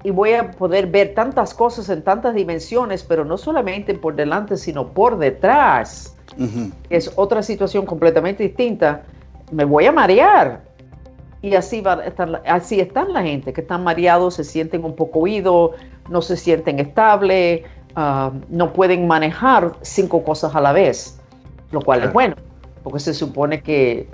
y 0.03 0.11
voy 0.11 0.33
a 0.33 0.51
poder 0.51 0.87
ver 0.87 1.13
tantas 1.13 1.53
cosas 1.53 1.89
en 1.89 2.03
tantas 2.03 2.35
dimensiones, 2.35 3.03
pero 3.03 3.25
no 3.25 3.37
solamente 3.37 3.95
por 3.95 4.15
delante, 4.15 4.55
sino 4.55 4.87
por 4.87 5.17
detrás, 5.17 6.15
uh 6.37 6.43
-huh. 6.43 6.71
es 6.89 7.11
otra 7.15 7.41
situación 7.41 7.85
completamente 7.85 8.43
distinta, 8.43 9.03
me 9.51 9.65
voy 9.65 9.85
a 9.85 9.91
marear. 9.91 10.61
Y 11.41 11.55
así, 11.55 11.81
va 11.81 11.93
a 11.93 12.05
estar, 12.05 12.41
así 12.47 12.79
están 12.79 13.13
la 13.13 13.21
gente, 13.21 13.53
que 13.53 13.61
están 13.61 13.83
mareados, 13.83 14.35
se 14.35 14.43
sienten 14.43 14.83
un 14.83 14.95
poco 14.95 15.19
oídos, 15.19 15.71
no 16.09 16.21
se 16.21 16.37
sienten 16.37 16.79
estables, 16.79 17.61
uh, 17.95 18.31
no 18.49 18.73
pueden 18.73 19.07
manejar 19.07 19.73
cinco 19.81 20.23
cosas 20.23 20.55
a 20.55 20.61
la 20.61 20.71
vez, 20.71 21.19
lo 21.71 21.81
cual 21.81 21.99
claro. 21.99 22.09
es 22.09 22.13
bueno, 22.13 22.35
porque 22.83 22.99
se 22.99 23.13
supone 23.13 23.61
que 23.61 24.07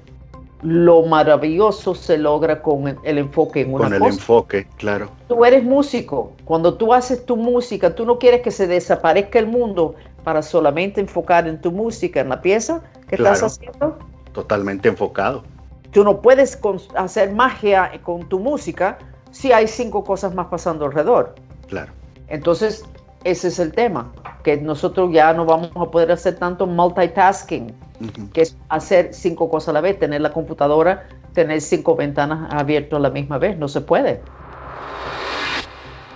lo 0.62 1.04
maravilloso 1.04 1.96
se 1.96 2.18
logra 2.18 2.62
con 2.62 3.00
el 3.04 3.18
enfoque 3.18 3.62
en 3.62 3.74
una 3.74 3.86
con 3.86 3.94
el 3.94 4.00
cosa. 4.00 4.14
enfoque, 4.14 4.68
claro. 4.78 5.10
Tú 5.28 5.44
eres 5.44 5.64
músico, 5.64 6.34
cuando 6.46 6.76
tú 6.76 6.94
haces 6.94 7.26
tu 7.26 7.36
música, 7.36 7.96
tú 7.96 8.06
no 8.06 8.20
quieres 8.20 8.42
que 8.42 8.52
se 8.52 8.68
desaparezca 8.68 9.40
el 9.40 9.48
mundo 9.48 9.96
para 10.24 10.42
solamente 10.42 11.02
enfocar 11.02 11.48
en 11.48 11.60
tu 11.60 11.72
música, 11.72 12.22
en 12.22 12.30
la 12.30 12.42
pieza 12.42 12.84
que 13.08 13.18
claro. 13.18 13.34
estás 13.34 13.54
haciendo. 13.54 13.98
Totalmente 14.34 14.90
enfocado. 14.90 15.44
Tú 15.92 16.04
no 16.04 16.22
puedes 16.22 16.60
hacer 16.96 17.34
magia 17.34 17.92
con 18.04 18.28
tu 18.30 18.40
música 18.40 18.98
si 19.32 19.52
hay 19.52 19.68
cinco 19.68 20.04
cosas 20.04 20.34
más 20.36 20.48
pasando 20.48 20.86
alrededor. 20.86 21.36
Claro. 21.68 21.92
Entonces, 22.28 22.86
ese 23.24 23.50
es 23.50 23.60
el 23.60 23.72
tema, 23.74 24.12
que 24.44 24.58
nosotros 24.58 25.12
ya 25.14 25.34
no 25.34 25.46
vamos 25.46 25.72
a 25.76 25.92
poder 25.92 26.12
hacer 26.12 26.36
tanto 26.36 26.66
multitasking, 26.68 27.74
uh 28.00 28.06
-huh. 28.06 28.32
que 28.32 28.42
es 28.42 28.58
hacer 28.70 29.14
cinco 29.14 29.50
cosas 29.50 29.70
a 29.70 29.74
la 29.74 29.82
vez, 29.82 30.00
tener 30.00 30.22
la 30.22 30.32
computadora, 30.32 31.08
tener 31.34 31.62
cinco 31.62 31.96
ventanas 31.96 32.52
abiertas 32.54 32.98
a 32.98 33.02
la 33.02 33.10
misma 33.10 33.38
vez, 33.38 33.58
no 33.58 33.68
se 33.68 33.82
puede. 33.82 34.22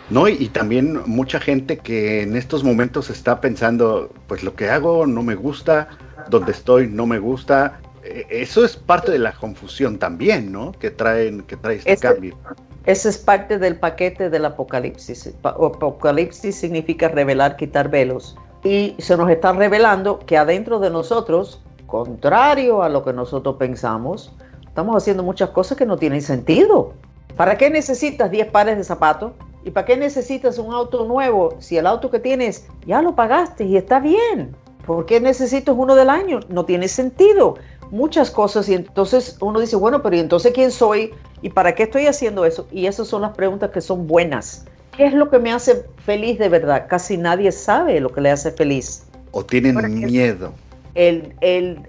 No, 0.10 0.28
y, 0.28 0.50
también 0.50 1.02
mucha 1.08 1.40
gente 1.40 1.78
que 1.78 2.22
en 2.22 2.36
estos 2.36 2.64
momentos 2.64 3.10
está 3.10 3.42
pensando, 3.42 4.12
pues 4.28 4.44
lo 4.44 4.54
que 4.56 4.70
hago 4.70 5.08
no 5.08 5.24
me 5.24 5.34
gusta, 5.34 5.88
donde 6.30 6.52
estoy 6.52 6.88
no 6.88 7.08
me 7.08 7.18
gusta. 7.18 7.80
E, 8.04 8.28
eso 8.30 8.64
es 8.64 8.78
parte 8.78 9.12
de 9.12 9.18
la 9.18 9.34
confusión 9.34 9.98
también, 9.98 10.52
¿no? 10.52 10.74
Que 10.74 10.92
traen, 10.92 11.42
que 11.42 11.58
trae 11.58 11.78
este, 11.78 11.94
este 11.94 12.08
cambio. 12.08 12.38
Eso 12.86 13.10
es 13.10 13.18
parte 13.18 13.58
del 13.58 13.78
paquete 13.78 14.30
del 14.30 14.46
apocalipsis. 14.46 15.34
Apocalipsis 15.44 16.56
significa 16.56 17.08
revelar, 17.08 17.56
quitar 17.56 17.90
velos. 17.90 18.38
Y 18.64 18.96
se 19.00 19.18
nos 19.18 19.30
está 19.30 19.54
revelando 19.54 20.20
que 20.20 20.38
adentro 20.38 20.80
de 20.80 20.92
nosotros, 20.92 21.64
contrario 21.88 22.84
a 22.84 22.90
lo 22.90 23.04
que 23.04 23.14
nosotros 23.14 23.56
pensamos, 23.58 24.34
estamos 24.68 24.96
haciendo 24.96 25.24
muchas 25.24 25.50
cosas 25.50 25.78
que 25.78 25.86
no 25.86 25.98
tienen 25.98 26.22
sentido. 26.22 26.94
¿Para 27.36 27.58
qué 27.58 27.70
necesitas 27.70 28.30
10 28.30 28.48
pares 28.52 28.78
de 28.78 28.84
zapatos? 28.84 29.34
¿Y 29.64 29.72
para 29.72 29.86
qué 29.86 29.98
necesitas 29.98 30.60
un 30.60 30.72
auto 30.72 31.06
nuevo 31.06 31.56
si 31.60 31.78
el 31.78 31.88
auto 31.88 32.12
que 32.12 32.20
tienes 32.20 32.68
ya 32.86 33.02
lo 33.02 33.16
pagaste 33.16 33.66
y 33.66 33.78
está 33.78 34.00
bien? 34.00 34.56
¿Por 34.86 35.08
qué 35.08 35.20
necesitas 35.20 35.76
uno 35.76 35.96
del 35.96 36.10
año? 36.10 36.40
No 36.50 36.66
tiene 36.66 36.88
sentido. 36.88 37.56
Muchas 37.90 38.30
cosas 38.30 38.70
y 38.70 38.76
entonces 38.76 39.38
uno 39.42 39.60
dice, 39.60 39.76
bueno, 39.76 40.04
pero 40.04 40.16
¿y 40.16 40.20
entonces 40.20 40.54
quién 40.54 40.72
soy? 40.72 41.14
¿Y 41.46 41.50
para 41.52 41.76
qué 41.76 41.84
estoy 41.84 42.08
haciendo 42.08 42.44
eso? 42.44 42.68
Y 42.72 42.88
esas 42.88 43.08
son 43.08 43.22
las 43.22 43.36
preguntas 43.36 43.70
que 43.70 43.80
son 43.80 44.08
buenas. 44.08 44.66
¿Qué 44.98 45.06
es 45.06 45.14
lo 45.14 45.30
que 45.30 45.38
me 45.38 45.52
hace 45.52 45.86
feliz 46.04 46.40
de 46.40 46.50
verdad? 46.50 46.88
Casi 46.90 47.18
nadie 47.18 47.52
sabe 47.52 48.00
lo 48.00 48.10
que 48.10 48.20
le 48.20 48.32
hace 48.32 48.52
feliz. 48.52 49.06
O 49.30 49.46
tienen 49.46 49.78
miedo. 49.94 50.54
El, 50.96 51.36
el, 51.42 51.82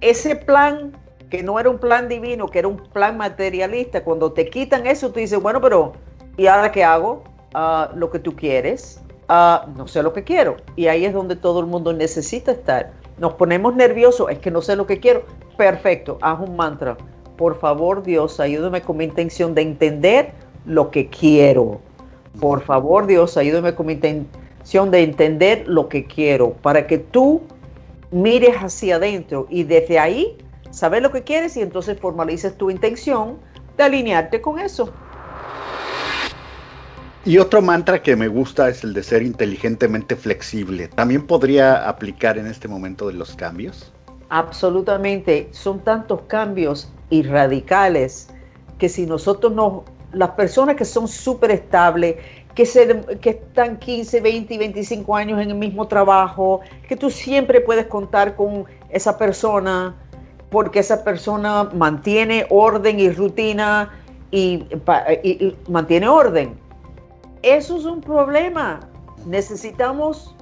ese 0.00 0.36
plan 0.36 0.96
que 1.28 1.42
no 1.42 1.60
era 1.60 1.68
un 1.68 1.78
plan 1.78 2.08
divino, 2.08 2.48
que 2.48 2.60
era 2.60 2.68
un 2.68 2.78
plan 2.78 3.18
materialista, 3.18 4.02
cuando 4.02 4.32
te 4.32 4.48
quitan 4.48 4.86
eso, 4.86 5.12
tú 5.12 5.20
dices, 5.20 5.38
bueno, 5.38 5.60
pero 5.60 5.92
¿Y 6.38 6.46
ahora 6.46 6.72
qué 6.72 6.82
hago? 6.82 7.24
Ah, 7.52 7.90
lo 7.94 8.10
que 8.10 8.18
tú 8.18 8.34
quieres. 8.34 9.02
Ah, 9.28 9.66
no 9.76 9.86
sé 9.86 10.02
lo 10.02 10.14
que 10.14 10.24
quiero. 10.24 10.56
Y 10.76 10.86
ahí 10.86 11.04
es 11.04 11.12
donde 11.12 11.36
todo 11.36 11.60
el 11.60 11.66
mundo 11.66 11.92
necesita 11.92 12.52
estar. 12.52 12.92
Nos 13.18 13.34
ponemos 13.34 13.76
nerviosos, 13.76 14.30
es 14.30 14.38
que 14.38 14.50
no 14.50 14.62
sé 14.62 14.76
lo 14.76 14.86
que 14.86 14.98
quiero. 14.98 15.24
Perfecto, 15.58 16.16
haz 16.22 16.40
un 16.40 16.56
mantra. 16.56 16.96
Por 17.36 17.58
favor, 17.58 18.02
Dios, 18.02 18.38
ayúdame 18.40 18.82
con 18.82 18.96
mi 18.96 19.04
intención 19.04 19.54
de 19.54 19.62
entender 19.62 20.32
lo 20.66 20.90
que 20.90 21.08
quiero. 21.08 21.80
Por 22.40 22.62
favor, 22.62 23.06
Dios, 23.06 23.36
ayúdame 23.36 23.74
con 23.74 23.86
mi 23.86 23.94
intención 23.94 24.90
de 24.90 25.02
entender 25.02 25.64
lo 25.66 25.88
que 25.88 26.06
quiero. 26.06 26.52
Para 26.52 26.86
que 26.86 26.98
tú 26.98 27.42
mires 28.10 28.56
hacia 28.56 28.96
adentro 28.96 29.46
y 29.50 29.64
desde 29.64 29.98
ahí 29.98 30.36
saber 30.70 31.02
lo 31.02 31.10
que 31.10 31.22
quieres 31.22 31.56
y 31.56 31.62
entonces 31.62 31.98
formalices 31.98 32.56
tu 32.56 32.70
intención 32.70 33.38
de 33.76 33.84
alinearte 33.84 34.40
con 34.40 34.58
eso. 34.58 34.92
Y 37.24 37.38
otro 37.38 37.62
mantra 37.62 38.02
que 38.02 38.16
me 38.16 38.28
gusta 38.28 38.68
es 38.68 38.84
el 38.84 38.92
de 38.92 39.02
ser 39.02 39.22
inteligentemente 39.22 40.14
flexible. 40.14 40.88
¿También 40.88 41.26
podría 41.26 41.88
aplicar 41.88 42.36
en 42.36 42.46
este 42.46 42.68
momento 42.68 43.08
de 43.08 43.14
los 43.14 43.34
cambios? 43.34 43.92
Absolutamente. 44.34 45.48
Son 45.52 45.80
tantos 45.80 46.22
cambios 46.22 46.90
y 47.10 47.22
radicales 47.22 48.28
que 48.78 48.88
si 48.88 49.06
nosotros 49.06 49.52
no, 49.52 49.84
las 50.12 50.30
personas 50.30 50.76
que 50.76 50.84
son 50.84 51.06
súper 51.06 51.52
estables, 51.52 52.16
que, 52.54 52.66
se, 52.66 53.00
que 53.20 53.30
están 53.30 53.78
15, 53.78 54.20
20 54.20 54.54
y 54.54 54.58
25 54.58 55.16
años 55.16 55.40
en 55.40 55.50
el 55.50 55.56
mismo 55.56 55.86
trabajo, 55.86 56.60
que 56.88 56.96
tú 56.96 57.10
siempre 57.10 57.60
puedes 57.60 57.86
contar 57.86 58.34
con 58.34 58.64
esa 58.90 59.16
persona 59.16 59.94
porque 60.50 60.80
esa 60.80 61.04
persona 61.04 61.70
mantiene 61.72 62.46
orden 62.50 63.00
y 63.00 63.10
rutina 63.10 63.90
y 64.30 64.66
mantiene 65.68 66.08
orden 66.08 66.64
eso 67.44 67.76
es 67.76 67.84
un 67.84 68.00
problema. 68.00 68.80
Necesitamos, 69.26 70.34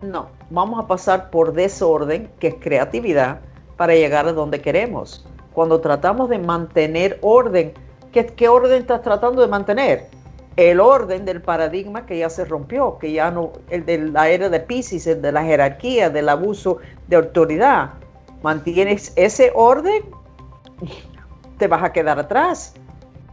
no, 0.00 0.28
vamos 0.50 0.82
a 0.82 0.86
pasar 0.86 1.30
por 1.30 1.52
desorden, 1.52 2.30
que 2.38 2.48
es 2.48 2.54
creatividad, 2.56 3.40
para 3.76 3.94
llegar 3.94 4.26
a 4.26 4.32
donde 4.32 4.60
queremos. 4.60 5.26
Cuando 5.52 5.80
tratamos 5.80 6.28
de 6.28 6.38
mantener 6.38 7.18
orden, 7.22 7.72
¿qué, 8.12 8.26
qué 8.26 8.48
orden 8.48 8.82
estás 8.82 9.02
tratando 9.02 9.40
de 9.40 9.48
mantener? 9.48 10.06
El 10.56 10.80
orden 10.80 11.24
del 11.24 11.40
paradigma 11.40 12.04
que 12.04 12.18
ya 12.18 12.28
se 12.28 12.44
rompió, 12.44 12.98
que 12.98 13.12
ya 13.12 13.30
no, 13.30 13.52
el 13.70 13.86
de 13.86 13.98
la 13.98 14.28
era 14.28 14.48
de 14.48 14.60
Pisces, 14.60 15.06
el 15.06 15.22
de 15.22 15.32
la 15.32 15.42
jerarquía, 15.42 16.10
del 16.10 16.28
abuso 16.28 16.78
de 17.08 17.16
autoridad. 17.16 17.90
Mantienes 18.42 19.12
ese 19.16 19.52
orden, 19.54 20.02
te 21.58 21.66
vas 21.66 21.82
a 21.82 21.92
quedar 21.92 22.18
atrás 22.18 22.74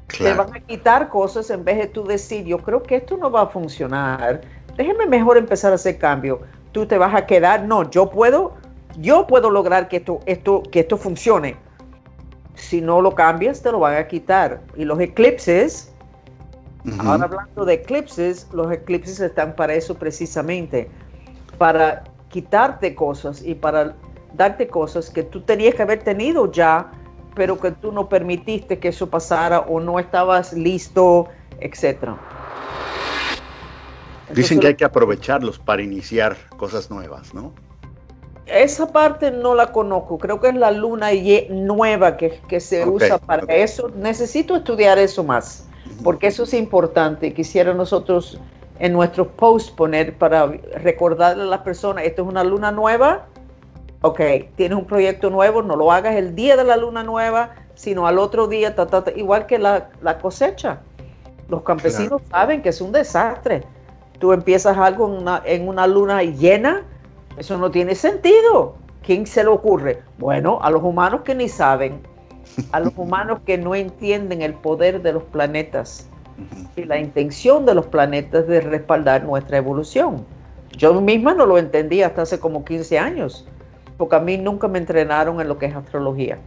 te 0.08 0.34
van 0.34 0.56
a 0.56 0.60
quitar 0.62 1.10
cosas 1.10 1.50
en 1.50 1.64
vez 1.64 1.78
de 1.78 1.88
tú 1.88 2.06
decir, 2.06 2.46
yo 2.46 2.58
creo 2.60 2.82
que 2.82 2.96
esto 2.98 3.18
no 3.18 3.30
va 3.30 3.42
a 3.44 3.48
funcionar, 3.48 4.42
déjeme 4.76 5.06
mejor 5.06 5.38
empezar 5.38 5.72
a 5.72 5.76
hacer 5.76 5.98
cambio. 5.98 6.42
Tú 6.78 6.86
te 6.86 7.00
vas 7.00 7.16
a 7.16 7.26
quedar, 7.26 7.64
no, 7.64 7.90
yo 7.90 8.08
puedo, 8.08 8.54
yo 9.00 9.26
puedo 9.26 9.50
lograr 9.50 9.88
que 9.88 9.98
esto, 9.98 10.20
esto, 10.28 10.62
que 10.62 10.82
esto 10.82 10.96
funcione. 10.96 11.56
Si 12.54 12.82
no 12.82 13.02
lo 13.02 13.16
cambias, 13.16 13.64
te 13.64 13.72
lo 13.72 13.80
van 13.80 13.96
a 13.96 14.08
quitar. 14.08 14.62
Y 14.76 14.86
los 14.86 15.00
eclipses, 15.00 15.92
ahora 17.00 17.24
hablando 17.24 17.66
de 17.66 17.74
eclipses, 17.74 18.48
los 18.54 18.72
eclipses 18.72 19.20
están 19.20 19.56
para 19.56 19.74
eso 19.74 19.96
precisamente, 19.96 20.88
para 21.58 22.04
quitarte 22.30 22.94
cosas 22.94 23.42
y 23.44 23.56
para 23.56 23.96
darte 24.36 24.68
cosas 24.68 25.10
que 25.10 25.24
tú 25.24 25.42
tenías 25.42 25.74
que 25.74 25.82
haber 25.82 26.04
tenido 26.04 26.52
ya 26.52 26.92
pero 27.34 27.60
que 27.60 27.72
tú 27.72 27.92
no 27.92 28.08
permitiste 28.08 28.78
que 28.78 28.90
eso 28.90 29.10
pasara 29.10 29.62
o 29.62 29.80
no 29.80 30.00
estabas 30.00 30.54
listo, 30.54 31.28
etc. 31.60 32.10
Dicen 34.34 34.60
que 34.60 34.68
hay 34.68 34.76
que 34.76 34.86
aprovecharlos 34.86 35.60
para 35.60 35.82
iniciar 35.82 36.36
cosas 36.58 36.90
nuevas, 36.90 37.34
¿no? 37.34 37.54
Esa 38.46 38.92
parte 38.92 39.30
no 39.32 39.56
la 39.56 39.72
conozco, 39.74 40.18
creo 40.18 40.40
que 40.40 40.48
es 40.50 40.56
la 40.56 40.72
luna 40.72 41.10
nueva 41.50 42.16
que, 42.16 42.40
que 42.48 42.60
se 42.62 42.88
usa 42.88 43.18
para 43.18 43.54
eso. 43.54 43.92
Necesito 43.96 44.56
estudiar 44.56 44.98
eso 44.98 45.24
más, 45.24 45.68
porque 46.04 46.28
eso 46.28 46.44
es 46.44 46.54
importante. 46.54 47.34
Quisiera 47.34 47.74
nosotros 47.74 48.40
en 48.80 48.94
nuestros 48.94 49.28
posts 49.28 49.72
poner 49.72 50.18
para 50.18 50.48
recordarle 50.48 51.44
a 51.44 51.48
las 51.48 51.62
personas, 51.62 52.06
esto 52.06 52.22
es 52.22 52.28
una 52.28 52.44
luna 52.44 52.72
nueva, 52.72 53.26
ok, 54.02 54.22
tienes 54.56 54.78
un 54.78 54.86
proyecto 54.86 55.30
nuevo, 55.30 55.62
no 55.62 55.76
lo 55.76 55.92
hagas 55.92 56.16
el 56.16 56.36
día 56.36 56.56
de 56.56 56.64
la 56.64 56.78
luna 56.78 57.04
nueva, 57.04 57.56
sino 57.76 58.08
al 58.08 58.18
otro 58.18 58.48
día, 58.48 58.76
igual 59.16 59.46
que 59.46 59.60
la, 59.60 59.90
cosecha. 60.22 60.82
Los 61.50 61.64
campesinos 61.64 62.22
saben 62.30 62.62
que 62.62 62.70
es 62.70 62.82
un 62.82 62.92
desastre. 62.92 63.64
Tú 64.20 64.34
empiezas 64.34 64.78
algo 64.78 65.08
en 65.08 65.22
una, 65.22 65.42
en 65.46 65.68
una 65.68 65.88
luna 65.88 66.24
llena, 66.24 66.84
eso 67.38 67.58
no 67.58 67.72
tiene 67.72 67.96
sentido. 67.96 68.76
¿Quién 69.04 69.26
se 69.26 69.44
le 69.44 69.50
ocurre? 69.50 70.02
Bueno, 70.18 70.60
a 70.62 70.72
los 70.72 70.84
humanos 70.84 71.22
que 71.22 71.36
ni 71.36 71.48
saben, 71.48 72.02
a 72.72 72.80
los 72.80 72.94
humanos 72.98 73.40
que 73.46 73.58
no 73.58 73.76
entienden 73.76 74.42
el 74.42 74.54
poder 74.54 75.02
de 75.02 75.14
los 75.14 75.24
planetas 75.24 76.10
y 76.76 76.84
la 76.84 76.98
intención 76.98 77.66
de 77.66 77.76
los 77.76 77.86
planetas 77.86 78.48
de 78.48 78.62
respaldar 78.62 79.24
nuestra 79.24 79.58
evolución. 79.58 80.26
Yo 80.78 81.00
misma 81.00 81.34
no 81.34 81.46
lo 81.46 81.58
entendí 81.58 82.02
hasta 82.02 82.24
hace 82.24 82.40
como 82.40 82.66
15 82.66 83.00
años 83.00 83.48
porque 83.98 84.16
a 84.16 84.20
mí 84.20 84.38
nunca 84.38 84.68
me 84.68 84.78
entrenaron 84.78 85.42
en 85.42 85.48
lo 85.48 85.58
que 85.58 85.66
es 85.66 85.76
astrología. 85.76 86.38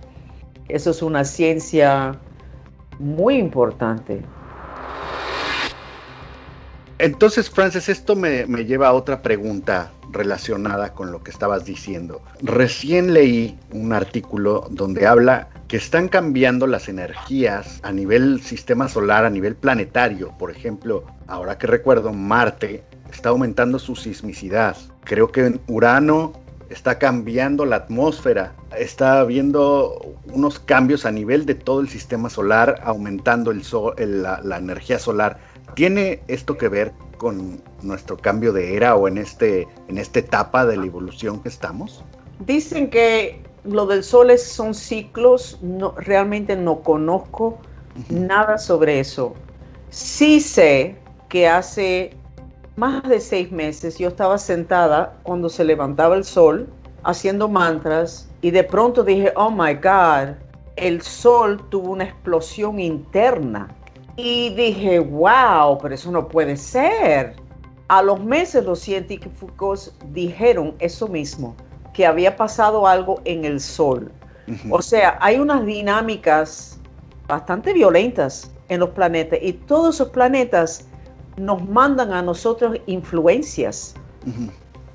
Eso 0.68 0.90
es 0.90 1.02
una 1.02 1.24
ciencia 1.24 2.12
muy 2.98 3.36
importante. 3.36 4.22
Entonces, 7.02 7.48
Frances, 7.48 7.88
esto 7.88 8.14
me, 8.14 8.44
lleva 8.66 8.88
a 8.88 8.92
otra 8.92 9.22
pregunta 9.22 9.90
relacionada 10.10 10.92
con 10.92 11.10
lo 11.10 11.22
que 11.22 11.30
estabas 11.30 11.64
diciendo. 11.64 12.20
Recién 12.42 13.14
leí 13.14 13.58
un 13.72 13.94
artículo 13.94 14.66
donde 14.70 15.06
habla 15.06 15.48
que 15.66 15.78
están 15.78 16.08
cambiando 16.08 16.66
las 16.66 16.90
energías 16.90 17.80
a 17.82 17.92
nivel 17.92 18.42
sistema 18.42 18.86
solar, 18.86 19.24
a 19.24 19.30
nivel 19.30 19.56
planetario. 19.56 20.36
Por 20.36 20.50
ejemplo, 20.50 21.06
ahora 21.26 21.56
que 21.56 21.66
recuerdo, 21.66 22.12
Marte 22.12 22.84
está 23.10 23.30
aumentando 23.30 23.78
su 23.78 23.96
sismicidad. 23.96 24.76
Creo 25.04 25.32
que 25.32 25.46
en 25.46 25.60
Urano 25.68 26.34
está 26.70 26.98
cambiando 26.98 27.66
la 27.66 27.76
atmósfera, 27.76 28.54
está 28.78 29.20
habiendo 29.20 30.16
unos 30.32 30.60
cambios 30.60 31.04
a 31.04 31.10
nivel 31.10 31.44
de 31.44 31.56
todo 31.56 31.80
el 31.80 31.88
sistema 31.88 32.30
solar, 32.30 32.80
aumentando 32.84 33.50
el 33.50 33.64
sol, 33.64 33.94
la, 33.98 34.56
energía 34.56 34.98
solar. 34.98 35.38
¿Tiene 35.74 36.22
esto 36.28 36.56
que 36.56 36.68
ver 36.68 36.92
con 37.16 37.60
nuestro 37.82 38.16
cambio 38.16 38.52
de 38.52 38.76
era 38.76 38.96
o 38.96 39.08
en, 39.08 39.18
este, 39.18 39.68
en 39.88 39.98
esta 39.98 40.18
etapa 40.18 40.66
de 40.66 40.76
la 40.76 40.86
evolución 40.86 41.40
que 41.42 41.48
estamos? 41.48 42.04
Dicen 42.40 42.88
que 42.90 43.42
lo 43.64 43.86
del 43.86 44.02
sol 44.02 44.36
son 44.38 44.74
ciclos, 44.74 45.58
no, 45.62 45.94
realmente 45.96 46.56
no 46.56 46.80
conozco 46.80 47.58
nada 48.08 48.58
sobre 48.58 49.00
eso. 49.00 49.34
Sí 49.90 50.40
sé 50.40 50.96
que 51.28 51.46
hace 51.46 52.16
más 52.76 53.02
de 53.08 53.20
seis 53.20 53.52
meses 53.52 53.98
yo 53.98 54.08
estaba 54.08 54.38
sentada 54.38 55.18
cuando 55.22 55.48
se 55.48 55.64
levantaba 55.64 56.16
el 56.16 56.24
sol 56.24 56.68
haciendo 57.02 57.48
mantras 57.48 58.30
y 58.40 58.50
de 58.50 58.64
pronto 58.64 59.04
dije, 59.04 59.32
oh 59.36 59.50
my 59.50 59.74
God, 59.74 60.36
el 60.76 61.02
sol 61.02 61.60
tuvo 61.68 61.90
una 61.90 62.04
explosión 62.04 62.80
interna 62.80 63.68
Y 64.22 64.50
dije, 64.50 64.98
wow, 64.98 65.78
pero 65.80 65.94
eso 65.94 66.10
no 66.10 66.28
puede 66.28 66.56
ser. 66.56 67.36
A 67.88 68.02
los 68.02 68.22
meses 68.22 68.64
los 68.64 68.80
científicos 68.80 69.94
dijeron 70.12 70.74
eso 70.78 71.08
mismo, 71.08 71.56
que 71.94 72.06
había 72.06 72.36
pasado 72.36 72.86
algo 72.86 73.20
en 73.24 73.46
el 73.46 73.60
Sol. 73.60 74.12
O 74.68 74.82
sea, 74.82 75.16
hay 75.20 75.38
unas 75.38 75.64
dinámicas 75.64 76.78
bastante 77.28 77.72
violentas 77.72 78.52
en 78.68 78.80
los 78.80 78.90
planetas 78.90 79.38
y 79.40 79.52
todos 79.54 79.94
esos 79.94 80.08
planetas 80.08 80.86
nos 81.36 81.66
mandan 81.68 82.12
a 82.12 82.20
nosotros 82.20 82.78
influencias. 82.86 83.94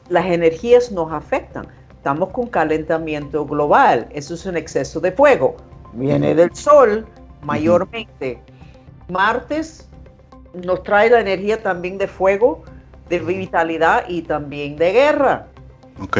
Las 0.10 0.26
energías 0.26 0.92
nos 0.92 1.12
afectan. 1.12 1.68
Estamos 1.96 2.30
con 2.30 2.48
calentamiento 2.48 3.46
global. 3.46 4.08
Eso 4.12 4.36
es 4.36 4.46
un 4.46 4.56
exceso 4.56 5.00
de 5.00 5.12
fuego. 5.12 5.56
Viene 5.94 6.36
del 6.36 6.54
Sol 6.54 7.08
mayormente. 7.42 8.40
Martes 9.10 9.88
nos 10.54 10.84
trae 10.84 11.10
la 11.10 11.20
energía 11.20 11.62
también 11.62 11.98
de 11.98 12.08
fuego, 12.08 12.64
de 13.10 13.20
vitalidad 13.20 14.06
y 14.08 14.22
también 14.22 14.78
de 14.78 14.92
guerra. 14.92 15.48
Ok. 16.02 16.18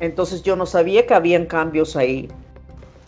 Entonces 0.00 0.42
yo 0.42 0.56
no 0.56 0.66
sabía 0.66 1.06
que 1.06 1.14
habían 1.14 1.46
cambios 1.46 1.96
ahí. 1.96 2.28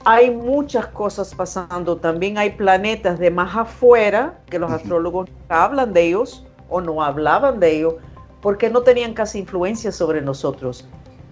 Hay 0.05 0.31
muchas 0.31 0.87
cosas 0.87 1.35
pasando. 1.35 1.97
También 1.97 2.39
hay 2.39 2.51
planetas 2.51 3.19
de 3.19 3.31
más 3.31 3.55
afuera 3.55 4.39
que 4.47 4.59
los 4.59 4.71
astrólogos 4.71 5.29
hablan 5.49 5.93
de 5.93 6.07
ellos 6.07 6.47
o 6.71 6.81
no 6.81 7.03
hablaban 7.03 7.61
de 7.61 7.77
ellos 7.77 7.95
porque 8.41 8.71
no 8.71 8.83
tenían 8.83 9.13
casi 9.13 9.41
influencia 9.41 9.93
sobre 9.93 10.23
nosotros. 10.23 10.87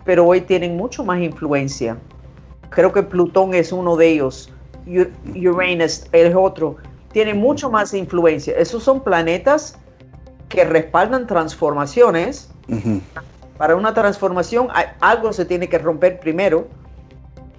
Pero 0.04 0.26
hoy 0.26 0.42
tienen 0.42 0.76
mucho 0.76 1.04
más 1.04 1.20
influencia. 1.20 1.96
Creo 2.68 2.92
que 2.92 3.02
Plutón 3.02 3.54
es 3.54 3.72
uno 3.72 3.96
de 3.96 4.08
ellos. 4.08 4.52
Uranus 4.86 6.04
es 6.12 6.34
otro 6.34 6.76
tiene 7.16 7.32
mucho 7.32 7.70
más 7.70 7.94
influencia. 7.94 8.54
Esos 8.58 8.82
son 8.82 9.00
planetas 9.00 9.78
que 10.50 10.66
respaldan 10.66 11.26
transformaciones. 11.26 12.50
Para 13.56 13.74
una 13.74 13.94
transformación 13.94 14.68
algo 15.00 15.32
se 15.32 15.46
tiene 15.46 15.66
que 15.66 15.78
romper 15.78 16.20
primero 16.20 16.68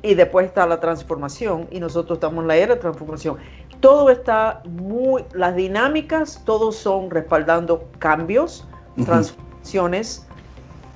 y 0.04 0.14
después 0.14 0.46
está 0.46 0.68
la 0.68 0.80
transformación 0.80 1.68
y 1.72 1.80
nosotros 1.80 2.18
estamos 2.18 2.44
en 2.44 2.50
la 2.50 2.56
era 2.56 2.76
de 2.76 2.82
transformación. 2.82 3.38
Todo 3.80 4.12
está 4.12 4.62
muy, 4.64 5.26
las 5.34 5.56
dinámicas, 5.56 6.44
todos 6.46 6.76
son 6.76 7.10
respaldando 7.10 7.90
cambios, 7.98 8.68
transformaciones 9.06 10.28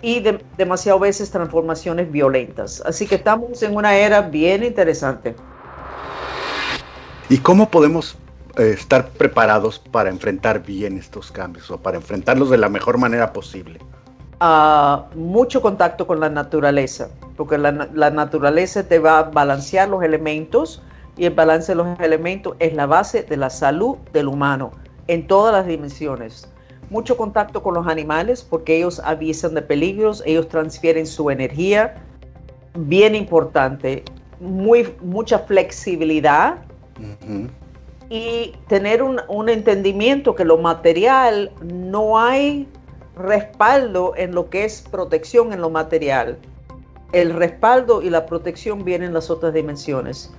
y 0.04 0.24
demasiado 0.56 1.00
veces 1.00 1.32
transformaciones 1.32 2.12
violentas. 2.12 2.84
Así 2.86 3.08
que 3.08 3.16
estamos 3.16 3.64
en 3.64 3.76
una 3.76 3.96
era 3.96 4.22
bien 4.22 4.64
interesante. 4.64 5.36
¿Y 7.28 7.40
cómo 7.40 7.68
podemos 7.68 8.20
eh, 8.62 8.74
estar 8.74 9.10
preparados 9.10 9.80
para 9.80 10.12
enfrentar 10.12 10.64
bien 10.64 10.96
estos 10.96 11.32
cambios 11.32 11.72
o 11.72 11.78
para 11.78 11.98
enfrentarlos 11.98 12.52
de 12.52 12.60
la 12.60 12.70
mejor 12.70 13.00
manera 13.00 13.34
posible? 13.34 13.80
Uh, 14.40 15.02
mucho 15.18 15.64
contacto 15.64 16.06
con 16.06 16.20
la 16.20 16.30
naturaleza, 16.30 17.10
porque 17.38 17.58
la, 17.58 17.72
naturaleza 17.72 18.88
te 18.88 19.00
va 19.00 19.18
a 19.18 19.24
balancear 19.24 19.90
los 19.90 20.04
elementos 20.04 20.84
y 21.18 21.26
el 21.26 21.34
balance 21.34 21.72
de 21.72 21.76
los 21.76 22.00
elementos 22.00 22.56
es 22.60 22.74
la 22.76 22.86
base 22.86 23.24
de 23.24 23.38
la 23.38 23.50
salud 23.50 23.98
del 24.14 24.28
humano 24.28 24.72
en 25.08 25.26
todas 25.26 25.54
las 25.54 25.66
dimensiones. 25.66 26.48
Mucho 26.92 27.18
contacto 27.18 27.64
con 27.64 27.74
los 27.74 27.88
animales 27.88 28.44
porque 28.44 28.78
ellos 28.78 29.00
avisan 29.04 29.56
de 29.56 29.64
peligros, 29.64 30.22
ellos 30.26 30.48
transfieren 30.48 31.08
su 31.08 31.32
energía, 31.32 31.96
bien 32.76 33.16
importante, 33.16 34.04
muy, 34.40 34.94
mucha 35.02 35.40
flexibilidad 35.40 36.58
y 38.12 38.54
tener 38.68 39.02
un, 39.02 39.48
entendimiento 39.48 40.36
que 40.36 40.44
lo 40.44 40.58
material 40.58 41.50
no 41.64 42.20
hay 42.20 42.68
respaldo 43.16 44.12
en 44.18 44.36
lo 44.36 44.50
que 44.50 44.66
es 44.66 44.82
protección 44.82 45.54
en 45.54 45.62
lo 45.62 45.70
material. 45.70 46.38
El 47.14 47.34
respaldo 47.34 48.02
y 48.02 48.10
la 48.10 48.26
protección 48.26 48.84
vienen 48.84 49.08
en 49.08 49.14
las 49.14 49.30
otras 49.30 49.54
dimensiones. 49.54 50.34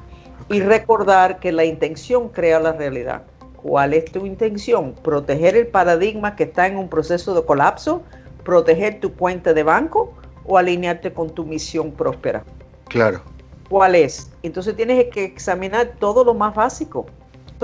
Y 0.51 0.61
recordar 0.61 1.41
que 1.41 1.51
la 1.51 1.65
intención 1.65 2.29
crea 2.29 2.61
la 2.61 2.73
realidad. 2.73 3.23
¿Cuál 3.57 3.95
es 3.95 4.05
tu 4.05 4.27
intención? 4.27 4.95
¿Proteger 5.03 5.57
el 5.57 5.67
paradigma 5.67 6.37
que 6.37 6.45
está 6.45 6.67
en 6.67 6.77
un 6.77 6.91
proceso 6.91 7.33
de 7.33 7.43
colapso? 7.43 8.03
¿Proteger 8.45 9.01
tu 9.01 9.15
cuenta 9.15 9.55
de 9.55 9.63
banco? 9.63 10.13
¿O 10.45 10.59
alinearte 10.59 11.15
con 11.15 11.31
tu 11.31 11.47
misión 11.47 11.91
próspera? 11.91 12.45
Claro. 12.89 13.23
¿Cuál 13.71 13.95
es? 13.95 14.31
Entonces 14.43 14.77
tienes 14.77 15.07
que 15.07 15.25
examinar 15.25 15.93
todo 15.99 16.23
lo 16.23 16.35
más 16.35 16.55
básico 16.55 17.07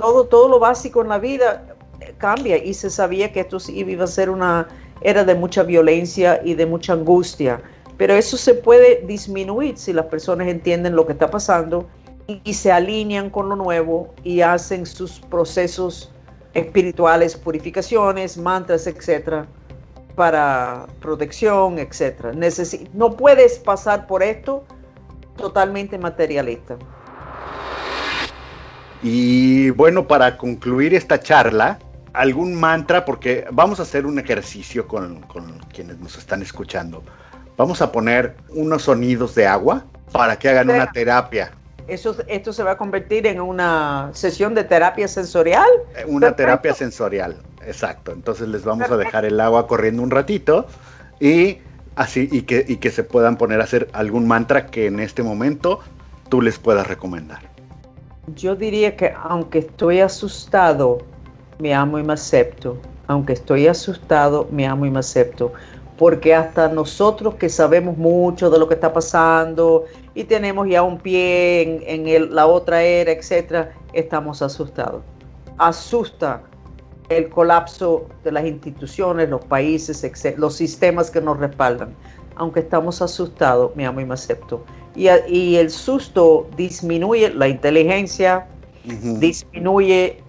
todo, 0.00 0.24
todo 0.26 0.48
lo 0.48 0.58
básico 0.58 1.02
en 1.02 1.08
la 1.08 1.18
vida 1.18 1.64
cambia 2.18 2.56
y 2.56 2.74
se 2.74 2.90
sabía 2.90 3.32
que 3.32 3.40
esto 3.40 3.58
iba 3.68 4.04
a 4.04 4.06
ser 4.06 4.30
una 4.30 4.68
era 5.00 5.24
de 5.24 5.34
mucha 5.34 5.62
violencia 5.62 6.40
y 6.44 6.54
de 6.54 6.66
mucha 6.66 6.92
angustia. 6.92 7.60
Pero 7.96 8.14
eso 8.14 8.36
se 8.36 8.54
puede 8.54 9.02
disminuir 9.06 9.76
si 9.76 9.92
las 9.92 10.06
personas 10.06 10.48
entienden 10.48 10.94
lo 10.94 11.06
que 11.06 11.12
está 11.12 11.30
pasando 11.30 11.88
y, 12.26 12.54
se 12.54 12.70
alinean 12.70 13.30
con 13.30 13.48
lo 13.48 13.56
nuevo 13.56 14.12
y 14.22 14.42
hacen 14.42 14.86
sus 14.86 15.18
procesos 15.18 16.12
espirituales, 16.52 17.36
purificaciones, 17.36 18.36
mantras, 18.36 18.86
etcétera, 18.86 19.46
para 20.14 20.86
protección, 21.00 21.78
etcétera. 21.78 22.32
no 22.92 23.16
puedes 23.16 23.58
pasar 23.58 24.06
por 24.06 24.22
esto 24.22 24.64
totalmente 25.36 25.96
materialista. 25.98 26.76
Y 29.02 29.70
bueno, 29.70 30.08
para 30.08 30.36
concluir 30.36 30.94
esta 30.94 31.20
charla, 31.20 31.78
algún 32.12 32.54
mantra, 32.54 33.04
porque 33.04 33.46
vamos 33.52 33.78
a 33.78 33.82
hacer 33.82 34.06
un 34.06 34.18
ejercicio 34.18 34.88
con, 34.88 35.24
quienes 35.72 35.98
nos 35.98 36.18
están 36.18 36.42
escuchando. 36.42 37.02
Vamos 37.56 37.80
a 37.80 37.92
poner 37.92 38.36
unos 38.50 38.82
sonidos 38.82 39.34
de 39.34 39.46
agua 39.46 39.84
para 40.12 40.36
que 40.38 40.48
hagan 40.48 40.70
una 40.70 40.90
terapia. 40.90 41.52
Eso, 41.86 42.16
¿Esto 42.26 42.52
se 42.52 42.62
va 42.62 42.72
a 42.72 42.76
convertir 42.76 43.26
en 43.26 43.40
una 43.40 44.10
sesión 44.12 44.54
de 44.54 44.64
terapia 44.64 45.08
sensorial? 45.08 45.68
Eh, 45.96 46.04
una 46.06 46.36
terapia 46.36 46.74
sensorial, 46.74 47.36
exacto. 47.64 48.12
Entonces 48.12 48.48
les 48.48 48.64
vamos 48.64 48.90
a 48.90 48.96
dejar 48.96 49.24
el 49.24 49.40
agua 49.40 49.66
corriendo 49.66 50.02
un 50.02 50.10
ratito 50.10 50.66
y 51.18 51.58
así 51.96 52.28
y 52.30 52.42
que, 52.42 52.64
y 52.68 52.76
que 52.76 52.90
se 52.90 53.04
puedan 53.04 53.38
poner 53.38 53.60
a 53.60 53.64
hacer 53.64 53.88
algún 53.92 54.28
mantra 54.28 54.66
que 54.66 54.86
en 54.86 55.00
este 55.00 55.22
momento 55.22 55.80
tú 56.28 56.42
les 56.42 56.58
puedas 56.58 56.86
recomendar. 56.86 57.47
Yo 58.34 58.56
diría 58.56 58.96
que 58.96 59.14
aunque 59.22 59.60
estoy 59.60 60.00
asustado, 60.00 60.98
me 61.58 61.74
amo 61.74 61.98
y 61.98 62.02
me 62.02 62.12
acepto. 62.12 62.78
Aunque 63.06 63.32
estoy 63.32 63.66
asustado, 63.66 64.46
me 64.50 64.66
amo 64.66 64.86
y 64.86 64.90
me 64.90 64.98
acepto. 64.98 65.52
Porque 65.96 66.34
hasta 66.34 66.68
nosotros 66.68 67.36
que 67.36 67.48
sabemos 67.48 67.96
mucho 67.96 68.50
de 68.50 68.58
lo 68.58 68.68
que 68.68 68.74
está 68.74 68.92
pasando 68.92 69.84
y 70.14 70.24
tenemos 70.24 70.68
ya 70.68 70.82
un 70.82 70.98
pie 70.98 71.82
en, 71.86 72.34
la 72.34 72.46
otra 72.46 72.82
era, 72.82 73.10
etcétera, 73.12 73.72
estamos 73.92 74.42
asustados. 74.42 75.02
Asusta 75.56 76.42
el 77.08 77.30
colapso 77.30 78.06
de 78.22 78.32
las 78.32 78.44
instituciones, 78.44 79.30
los 79.30 79.44
países, 79.44 80.04
los 80.36 80.54
sistemas 80.54 81.10
que 81.10 81.20
nos 81.20 81.38
respaldan. 81.38 81.94
Aunque 82.36 82.60
estamos 82.60 83.00
asustados, 83.02 83.74
me 83.74 83.86
amo 83.86 84.00
y 84.00 84.04
me 84.04 84.14
acepto 84.14 84.64
y, 84.94 85.56
el 85.56 85.70
susto 85.70 86.48
disminuye 86.56 87.30
la 87.30 87.48
inteligencia, 87.48 88.46
disminuye 88.84 90.22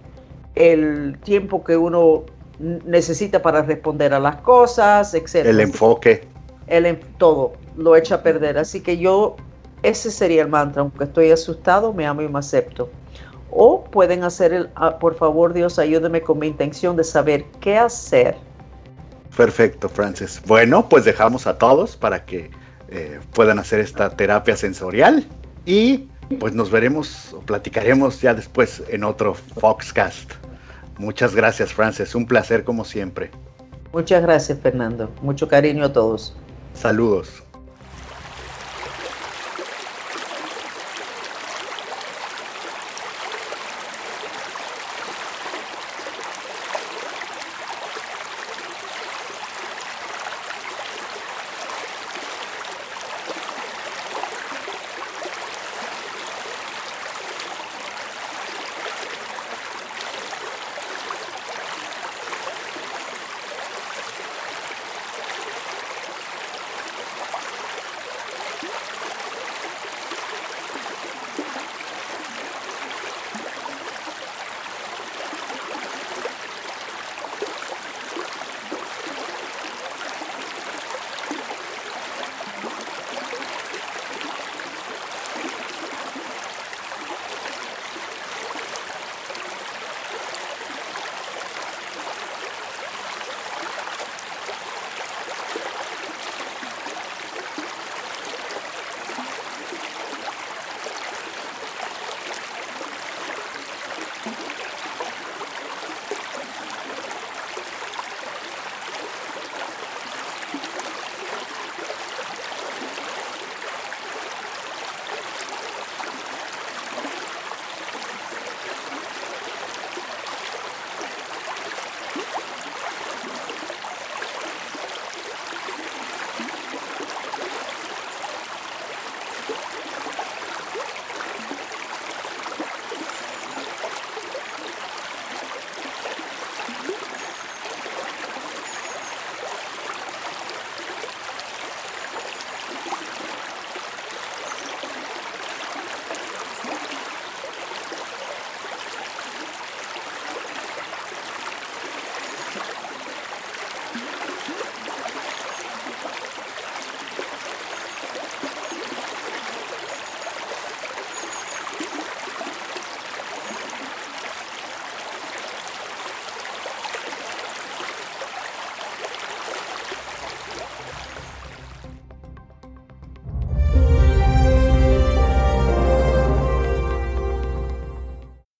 el 0.54 1.18
tiempo 1.24 1.64
que 1.64 1.76
uno 1.76 2.24
necesita 2.58 3.40
para 3.40 3.62
responder 3.62 4.12
a 4.12 4.20
las 4.20 4.36
cosas, 4.36 5.14
etc. 5.14 5.46
El 5.46 5.60
enfoque. 5.60 6.28
El, 6.66 6.98
todo 7.18 7.52
lo 7.76 7.96
echa 7.96 8.16
a 8.16 8.22
perder. 8.22 8.58
Así 8.58 8.80
que 8.80 8.98
yo, 8.98 9.36
ese 9.82 10.10
sería 10.10 10.42
el 10.42 10.48
mantra, 10.48 10.82
aunque 10.82 11.04
estoy 11.04 11.30
asustado, 11.30 11.92
me 11.92 12.06
amo 12.06 12.22
y 12.22 12.28
me 12.28 12.38
acepto. 12.38 12.90
O 13.50 13.82
pueden 13.82 14.22
hacer 14.22 14.52
el, 14.52 14.70
ah, 14.76 14.98
por 14.98 15.16
favor 15.16 15.52
Dios, 15.52 15.78
ayúdeme 15.78 16.20
con 16.20 16.38
mi 16.38 16.46
intención 16.46 16.96
de 16.96 17.02
saber 17.02 17.44
qué 17.60 17.78
hacer. 17.78 18.36
Perfecto, 19.36 19.88
Francis. 19.88 20.40
Bueno, 20.46 20.88
pues 20.88 21.04
dejamos 21.04 21.46
a 21.46 21.56
todos 21.56 21.96
para 21.96 22.24
que 22.24 22.50
eh, 22.90 23.20
puedan 23.32 23.58
hacer 23.58 23.80
esta 23.80 24.10
terapia 24.10 24.56
sensorial. 24.56 25.26
Y 25.66 26.08
pues 26.38 26.54
nos 26.54 26.70
veremos 26.70 27.32
o 27.32 27.40
platicaremos 27.40 28.20
ya 28.20 28.34
después 28.34 28.82
en 28.88 29.04
otro 29.04 29.34
Foxcast. 29.34 30.32
Muchas 30.98 31.34
gracias, 31.34 31.72
Frances. 31.72 32.14
Un 32.14 32.26
placer 32.26 32.64
como 32.64 32.84
siempre. 32.84 33.30
Muchas 33.92 34.22
gracias, 34.22 34.58
Fernando. 34.60 35.10
Mucho 35.22 35.48
cariño 35.48 35.86
a 35.86 35.92
todos. 35.92 36.36
Saludos. 36.74 37.42